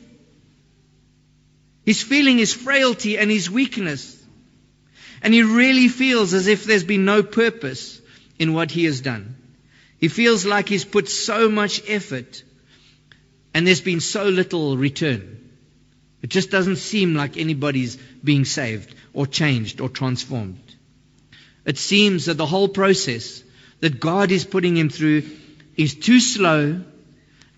[1.85, 4.13] He's feeling his frailty and his weakness.
[5.23, 7.99] And he really feels as if there's been no purpose
[8.37, 9.35] in what he has done.
[9.97, 12.43] He feels like he's put so much effort
[13.53, 15.46] and there's been so little return.
[16.21, 20.59] It just doesn't seem like anybody's being saved or changed or transformed.
[21.65, 23.43] It seems that the whole process
[23.81, 25.23] that God is putting him through
[25.75, 26.81] is too slow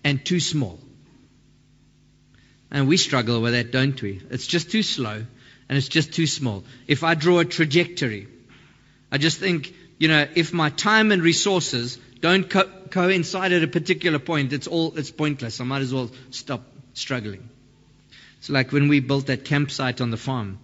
[0.04, 0.78] and too small.
[2.70, 4.20] And we struggle with that, don't we?
[4.30, 5.24] It's just too slow
[5.68, 6.64] and it's just too small.
[6.86, 8.28] If I draw a trajectory,
[9.10, 13.68] I just think, you know, if my time and resources don't co- coincide at a
[13.68, 15.60] particular point, it's all, it's pointless.
[15.60, 17.48] I might as well stop struggling.
[18.40, 20.58] It's like when we built that campsite on the farm.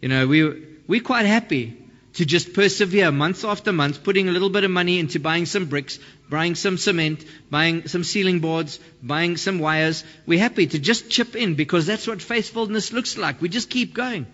[0.00, 1.76] You know, we, we're quite happy
[2.14, 5.66] to just persevere month after month, putting a little bit of money into buying some
[5.66, 5.98] bricks,
[6.30, 10.02] buying some cement, buying some ceiling boards, buying some wires.
[10.26, 13.42] We're happy to just chip in because that's what faithfulness looks like.
[13.42, 14.26] We just keep going.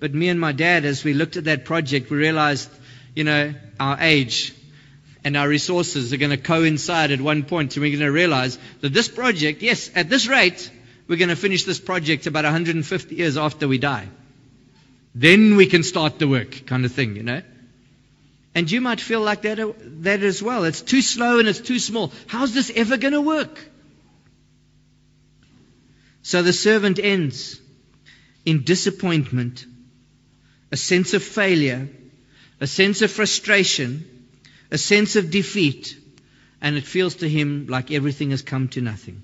[0.00, 2.70] But me and my dad, as we looked at that project, we realized,
[3.16, 4.54] you know, our age
[5.24, 8.58] and our resources are going to coincide at one point, and we're going to realize
[8.82, 10.70] that this project, yes, at this rate,
[11.06, 14.08] we're going to finish this project about 150 years after we die.
[15.14, 17.42] Then we can start the work, kind of thing, you know.
[18.54, 19.58] And you might feel like that,
[20.02, 20.64] that as well.
[20.64, 22.12] It's too slow and it's too small.
[22.26, 23.58] How's this ever going to work?
[26.22, 27.60] So the servant ends
[28.46, 29.66] in disappointment,
[30.72, 31.88] a sense of failure,
[32.60, 34.28] a sense of frustration,
[34.70, 35.98] a sense of defeat,
[36.60, 39.22] and it feels to him like everything has come to nothing.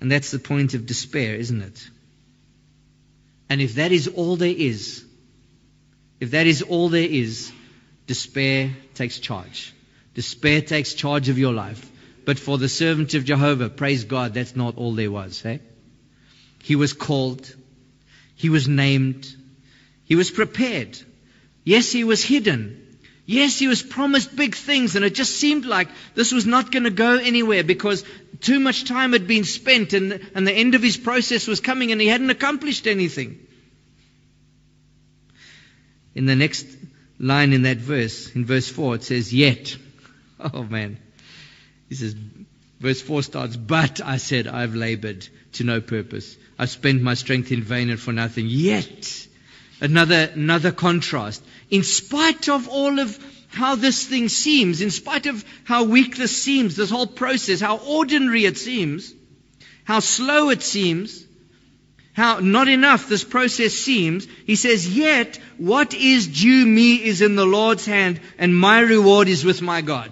[0.00, 1.88] And that's the point of despair, isn't it?
[3.48, 5.04] And if that is all there is,
[6.20, 7.52] if that is all there is,
[8.06, 9.74] despair takes charge.
[10.14, 11.90] Despair takes charge of your life.
[12.24, 15.40] But for the servant of Jehovah, praise God, that's not all there was.
[15.40, 15.60] Hey?
[16.62, 17.52] He was called.
[18.36, 19.34] He was named.
[20.04, 20.98] He was prepared.
[21.64, 22.98] Yes, he was hidden.
[23.26, 26.84] Yes, he was promised big things, and it just seemed like this was not going
[26.84, 28.04] to go anywhere because
[28.40, 31.92] too much time had been spent and, and the end of his process was coming
[31.92, 33.46] and he hadn't accomplished anything.
[36.14, 36.66] In the next
[37.18, 39.76] line in that verse, in verse 4, it says, Yet.
[40.42, 40.96] Oh man.
[41.90, 42.14] He says,
[42.80, 46.34] verse 4 starts, But I said, I've labored to no purpose.
[46.58, 48.46] I've spent my strength in vain and for nothing.
[48.48, 49.26] Yet.
[49.82, 51.42] Another, another contrast.
[51.70, 53.18] In spite of all of
[53.50, 57.78] how this thing seems, in spite of how weak this seems, this whole process, how
[57.78, 59.12] ordinary it seems,
[59.84, 61.24] how slow it seems,
[62.12, 67.34] how not enough this process seems, he says, Yet what is due me is in
[67.34, 70.10] the Lord's hand, and my reward is with my God.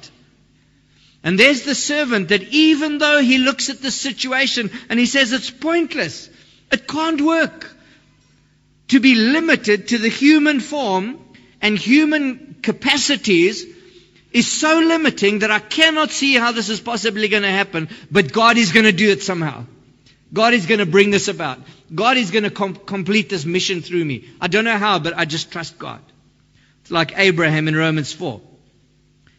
[1.23, 5.33] And there's the servant that even though he looks at the situation and he says
[5.33, 6.29] it's pointless,
[6.73, 7.71] it can't work,
[8.89, 11.19] to be limited to the human form
[11.61, 13.67] and human capacities
[14.33, 18.33] is so limiting that I cannot see how this is possibly going to happen, but
[18.33, 19.65] God is going to do it somehow.
[20.33, 21.59] God is going to bring this about.
[21.95, 24.29] God is going to com- complete this mission through me.
[24.41, 26.01] I don't know how, but I just trust God.
[26.83, 28.41] It's like Abraham in Romans 4.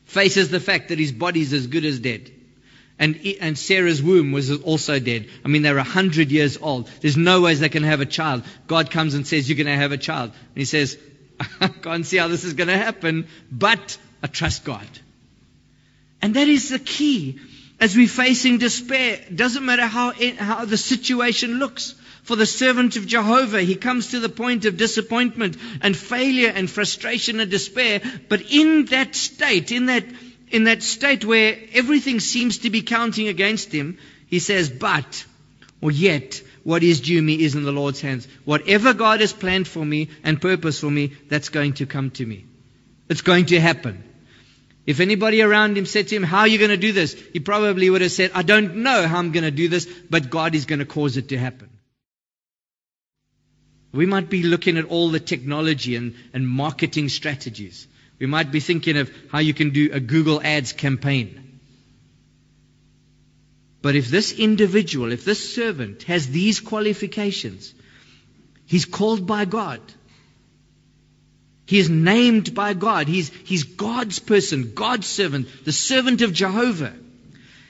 [0.06, 2.32] Faces the fact that his body is as good as dead.
[2.98, 5.28] And, and Sarah's womb was also dead.
[5.46, 6.90] I mean, they're a hundred years old.
[7.00, 8.44] There's no ways they can have a child.
[8.68, 10.32] God comes and says, you're going to have a child.
[10.32, 10.98] And he says,
[11.62, 14.88] I can't see how this is going to happen, but I trust God.
[16.22, 17.40] And that is the key
[17.80, 19.20] as we're facing despair.
[19.34, 21.96] Doesn't matter how, how the situation looks.
[22.24, 26.70] For the servant of Jehovah, he comes to the point of disappointment and failure and
[26.70, 28.02] frustration and despair.
[28.28, 30.06] But in that state, in that,
[30.52, 35.26] in that state where everything seems to be counting against him, he says, but,
[35.82, 38.28] or yet, what is due me is in the Lord's hands.
[38.46, 42.26] Whatever God has planned for me and purpose for me, that's going to come to
[42.26, 42.46] me.
[43.10, 44.04] It's going to happen.
[44.86, 47.14] If anybody around him said to him, How are you going to do this?
[47.34, 50.30] He probably would have said, I don't know how I'm going to do this, but
[50.30, 51.72] God is going to cause it to happen.
[53.92, 57.88] We might be looking at all the technology and, and marketing strategies.
[58.20, 61.49] We might be thinking of how you can do a Google Ads campaign.
[63.82, 67.74] But if this individual, if this servant has these qualifications,
[68.66, 69.80] he's called by God.
[71.66, 73.08] He is named by God.
[73.08, 76.94] He's, he's God's person, God's servant, the servant of Jehovah.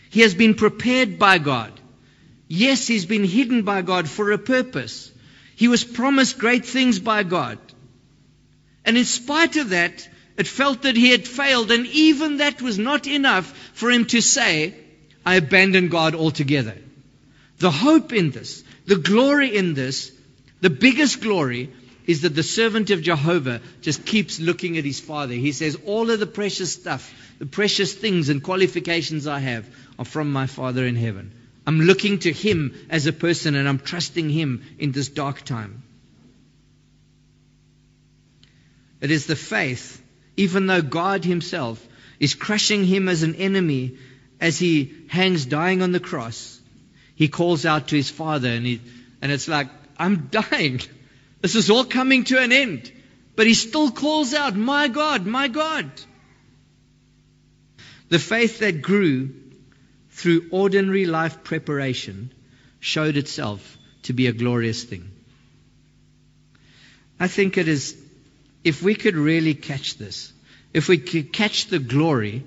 [0.09, 1.73] He has been prepared by God.
[2.47, 5.11] Yes, he's been hidden by God for a purpose.
[5.55, 7.59] He was promised great things by God.
[8.85, 10.07] And in spite of that,
[10.37, 14.21] it felt that he had failed, and even that was not enough for him to
[14.21, 14.73] say,
[15.25, 16.77] I abandon God altogether.
[17.59, 20.11] The hope in this, the glory in this,
[20.61, 21.71] the biggest glory
[22.07, 25.33] is that the servant of Jehovah just keeps looking at his father.
[25.33, 30.05] He says, All of the precious stuff, the precious things and qualifications I have are
[30.05, 31.31] from my Father in heaven.
[31.67, 35.83] I'm looking to him as a person and I'm trusting him in this dark time.
[39.01, 40.01] It is the faith,
[40.35, 41.85] even though God himself
[42.19, 43.97] is crushing him as an enemy
[44.39, 46.59] as he hangs dying on the cross,
[47.15, 48.81] he calls out to his father and, he,
[49.21, 49.67] and it's like,
[49.97, 50.81] I'm dying.
[51.41, 52.91] This is all coming to an end.
[53.37, 55.89] But he still calls out, My God, my God.
[58.09, 59.33] The faith that grew
[60.09, 62.33] through ordinary life preparation
[62.81, 65.09] showed itself to be a glorious thing.
[67.19, 67.97] I think it is,
[68.65, 70.33] if we could really catch this,
[70.73, 72.43] if we could catch the glory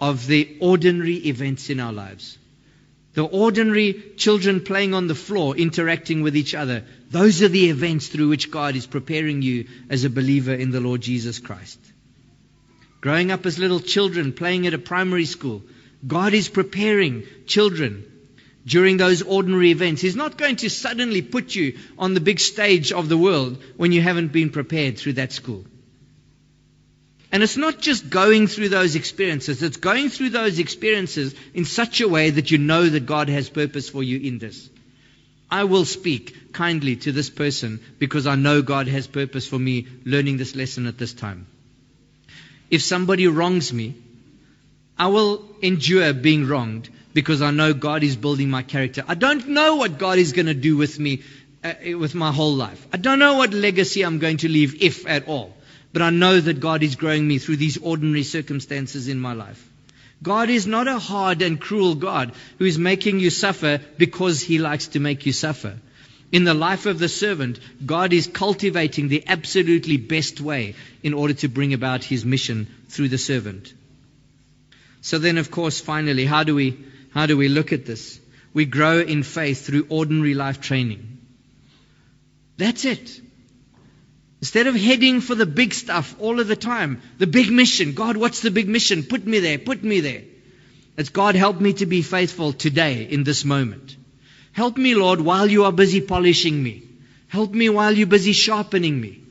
[0.00, 2.38] of the ordinary events in our lives,
[3.14, 6.84] the ordinary children playing on the floor, interacting with each other.
[7.10, 10.80] Those are the events through which God is preparing you as a believer in the
[10.80, 11.78] Lord Jesus Christ.
[13.00, 15.62] Growing up as little children, playing at a primary school,
[16.06, 18.04] God is preparing children
[18.66, 20.02] during those ordinary events.
[20.02, 23.92] He's not going to suddenly put you on the big stage of the world when
[23.92, 25.64] you haven't been prepared through that school.
[27.34, 32.00] And it's not just going through those experiences, it's going through those experiences in such
[32.00, 34.70] a way that you know that God has purpose for you in this.
[35.50, 39.88] I will speak kindly to this person because I know God has purpose for me
[40.04, 41.48] learning this lesson at this time.
[42.70, 43.96] If somebody wrongs me,
[44.96, 49.02] I will endure being wronged because I know God is building my character.
[49.08, 51.24] I don't know what God is going to do with me,
[51.64, 52.86] uh, with my whole life.
[52.92, 55.52] I don't know what legacy I'm going to leave, if at all.
[55.94, 59.70] But I know that God is growing me through these ordinary circumstances in my life.
[60.24, 64.58] God is not a hard and cruel God who is making you suffer because he
[64.58, 65.78] likes to make you suffer.
[66.32, 70.74] In the life of the servant, God is cultivating the absolutely best way
[71.04, 73.72] in order to bring about his mission through the servant.
[75.00, 76.76] So then, of course, finally, how do we,
[77.12, 78.18] how do we look at this?
[78.52, 81.18] We grow in faith through ordinary life training.
[82.56, 83.20] That's it.
[84.44, 88.18] Instead of heading for the big stuff all of the time, the big mission, God,
[88.18, 89.02] what's the big mission?
[89.02, 90.20] Put me there, put me there.
[90.98, 93.96] It's God, help me to be faithful today in this moment.
[94.52, 96.82] Help me, Lord, while you are busy polishing me.
[97.28, 99.22] Help me while you're busy sharpening me.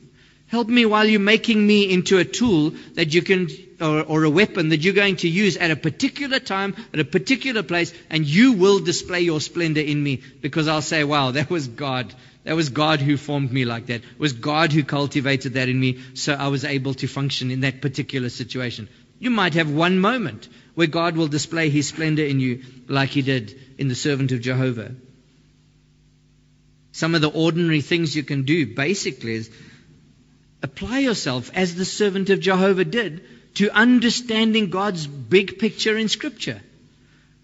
[0.48, 3.46] Help me while you're making me into a tool that you can
[3.80, 7.04] or, or, a weapon that you're going to use at a particular time, at a
[7.04, 11.50] particular place, and you will display your splendor in me because I'll say, wow, that
[11.50, 12.12] was God.
[12.44, 14.02] That was God who formed me like that.
[14.02, 17.60] It was God who cultivated that in me so I was able to function in
[17.60, 18.88] that particular situation.
[19.18, 23.22] You might have one moment where God will display his splendor in you like he
[23.22, 24.94] did in the servant of Jehovah.
[26.92, 29.50] Some of the ordinary things you can do basically is
[30.62, 33.24] apply yourself as the servant of Jehovah did
[33.54, 36.60] to understanding God's big picture in Scripture.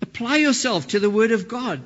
[0.03, 1.81] Apply yourself to the Word of God.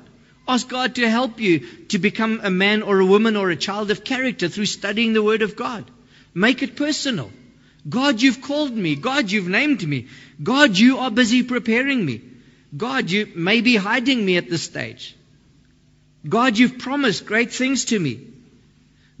[0.47, 3.89] Ask God to help you to become a man or a woman or a child
[3.89, 5.89] of character through studying the Word of God.
[6.33, 7.31] Make it personal.
[7.87, 8.95] God, you've called me.
[8.95, 10.07] God, you've named me.
[10.41, 12.21] God, you are busy preparing me.
[12.75, 15.15] God, you may be hiding me at this stage.
[16.27, 18.19] God, you've promised great things to me.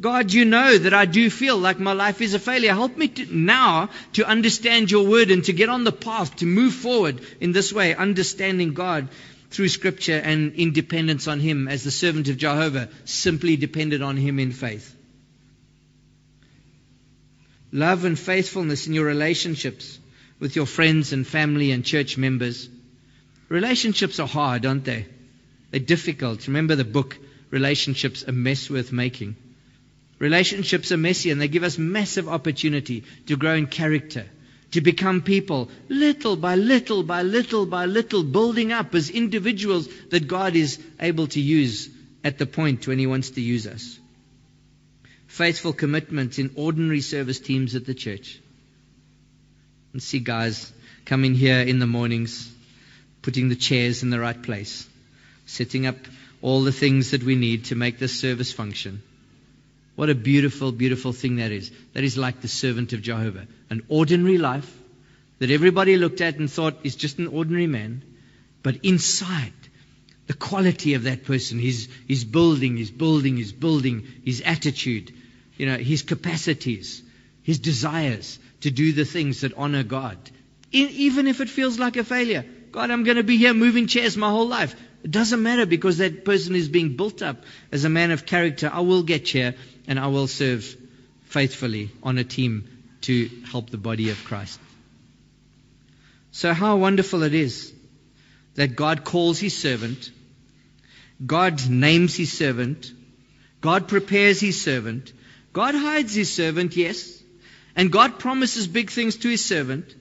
[0.01, 2.73] God, you know that I do feel like my life is a failure.
[2.73, 6.45] Help me to, now to understand your word and to get on the path to
[6.45, 9.07] move forward in this way, understanding God
[9.55, 14.37] through scripture and independence on Him as the servant of Jehovah simply depended on Him
[14.37, 14.93] in faith.
[17.71, 19.97] Love and faithfulness in your relationships
[20.39, 22.67] with your friends and family and church members.
[23.47, 25.05] Relationships are hard, aren't they?
[25.71, 26.47] They're difficult.
[26.47, 27.17] Remember the book,
[27.49, 29.37] Relationships, A Mess Worth Making.
[30.19, 34.25] Relationships are messy and they give us massive opportunity to grow in character,
[34.75, 40.27] to become people little by little by little by little, building up as individuals that
[40.27, 41.87] God is able to use
[42.25, 43.97] at the point when He wants to use us.
[45.27, 48.41] Faithful commitment in ordinary service teams at the church.
[49.93, 50.73] And see guys
[51.05, 52.51] coming here in the mornings,
[53.21, 54.85] putting the chairs in the right place,
[55.45, 55.95] setting up
[56.41, 59.01] all the things that we need to make this service function.
[59.95, 61.71] What a beautiful, beautiful thing that is.
[61.93, 63.47] That is like the servant of Jehovah.
[63.69, 64.71] An ordinary life
[65.39, 68.03] that everybody looked at and thought is just an ordinary man.
[68.61, 69.53] But inside,
[70.27, 75.13] the quality of that person, his, his building, his building, his building, his attitude,
[75.57, 77.01] you know, his capacities,
[77.43, 80.17] his desires to do the things that honor God.
[80.71, 82.43] Even if it feels like a failure.
[82.71, 84.75] God, I'm going to be here moving chairs my whole life.
[85.05, 88.71] It doesn't matter because that person is being built up as a man of character.
[88.73, 89.53] I will get here
[89.87, 90.75] and I will serve
[91.25, 92.67] faithfully on a team
[93.01, 94.59] to help the body of Christ.
[96.31, 97.71] So, how wonderful it is
[98.55, 100.09] that God calls his servant,
[101.23, 102.91] God names his servant,
[103.61, 105.13] God prepares his servant,
[105.53, 107.21] God hides his servant, yes,
[107.75, 109.93] and God promises big things to his servant,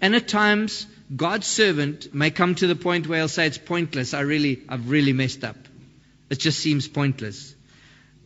[0.00, 4.12] and at times God's servant may come to the point where he'll say it's pointless.
[4.12, 5.56] I really, I've really messed up.
[6.28, 7.54] It just seems pointless.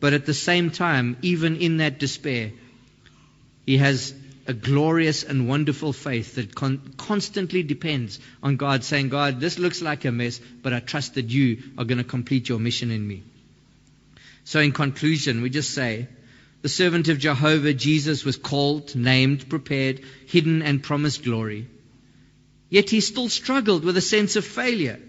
[0.01, 2.51] But at the same time, even in that despair,
[3.65, 4.13] he has
[4.45, 9.81] a glorious and wonderful faith that con- constantly depends on God, saying, God, this looks
[9.81, 13.07] like a mess, but I trust that you are going to complete your mission in
[13.07, 13.23] me.
[14.43, 16.09] So, in conclusion, we just say,
[16.61, 21.67] the servant of Jehovah, Jesus, was called, named, prepared, hidden, and promised glory.
[22.73, 24.99] Yet he still struggled with a sense of failure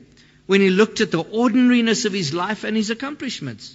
[0.44, 3.74] when he looked at the ordinariness of his life and his accomplishments.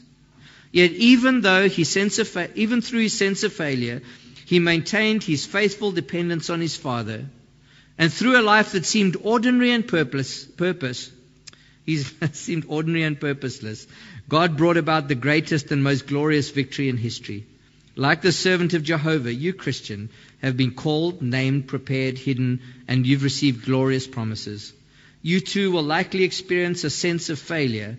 [0.71, 4.03] Yet even though he sense of fa- even through his sense of failure,
[4.45, 7.25] he maintained his faithful dependence on his Father.
[7.97, 11.09] And through a life that seemed ordinary and purpose, purpose
[11.83, 11.97] he
[12.33, 13.87] seemed ordinary and purposeless,
[14.27, 17.47] God brought about the greatest and most glorious victory in history.
[17.99, 20.09] Like the servant of Jehovah, you Christian
[20.41, 24.71] have been called, named, prepared, hidden, and you've received glorious promises.
[25.21, 27.97] You too will likely experience a sense of failure,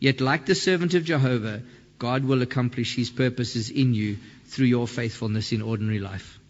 [0.00, 1.62] yet like the servant of Jehovah,
[2.00, 6.40] God will accomplish His purposes in you through your faithfulness in ordinary life.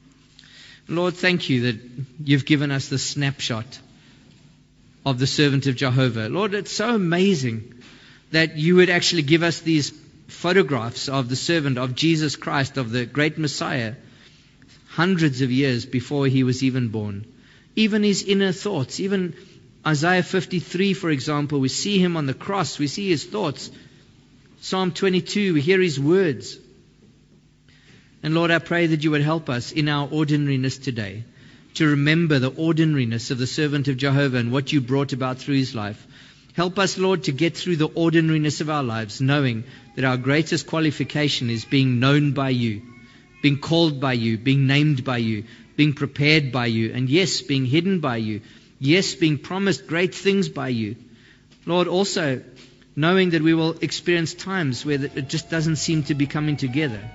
[0.88, 1.78] Lord, thank you that
[2.24, 3.80] you've given us the snapshot
[5.04, 6.30] of the servant of Jehovah.
[6.30, 7.82] Lord, it's so amazing
[8.30, 9.92] that you would actually give us these
[10.28, 13.94] photographs of the servant of Jesus Christ, of the great Messiah,
[14.88, 17.26] hundreds of years before he was even born.
[17.74, 19.34] Even his inner thoughts, even
[19.86, 23.70] Isaiah 53, for example, we see him on the cross, we see his thoughts.
[24.60, 26.58] Psalm 22, we hear his words.
[28.22, 31.24] And Lord, I pray that you would help us in our ordinariness today
[31.74, 35.54] to remember the ordinariness of the servant of Jehovah and what you brought about through
[35.54, 36.06] his life.
[36.58, 39.62] Help us, Lord, to get through the ordinariness of our lives, knowing
[39.94, 42.82] that our greatest qualification is being known by you,
[43.42, 45.44] being called by you, being named by you,
[45.76, 48.40] being prepared by you, and yes, being hidden by you,
[48.80, 50.96] yes, being promised great things by you.
[51.64, 52.42] Lord, also
[52.96, 57.08] knowing that we will experience times where it just doesn't seem to be coming together.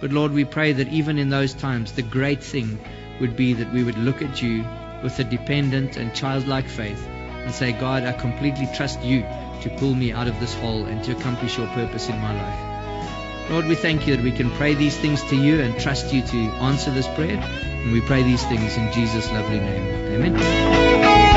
[0.00, 2.78] But Lord, we pray that even in those times, the great thing
[3.20, 4.64] would be that we would look at you
[5.02, 7.17] with a dependent and childlike faith
[7.48, 9.22] and say, God, I completely trust you
[9.62, 13.50] to pull me out of this hole and to accomplish your purpose in my life.
[13.50, 16.20] Lord, we thank you that we can pray these things to you and trust you
[16.20, 17.38] to answer this prayer.
[17.38, 20.22] And we pray these things in Jesus' lovely name.
[20.22, 21.27] Amen.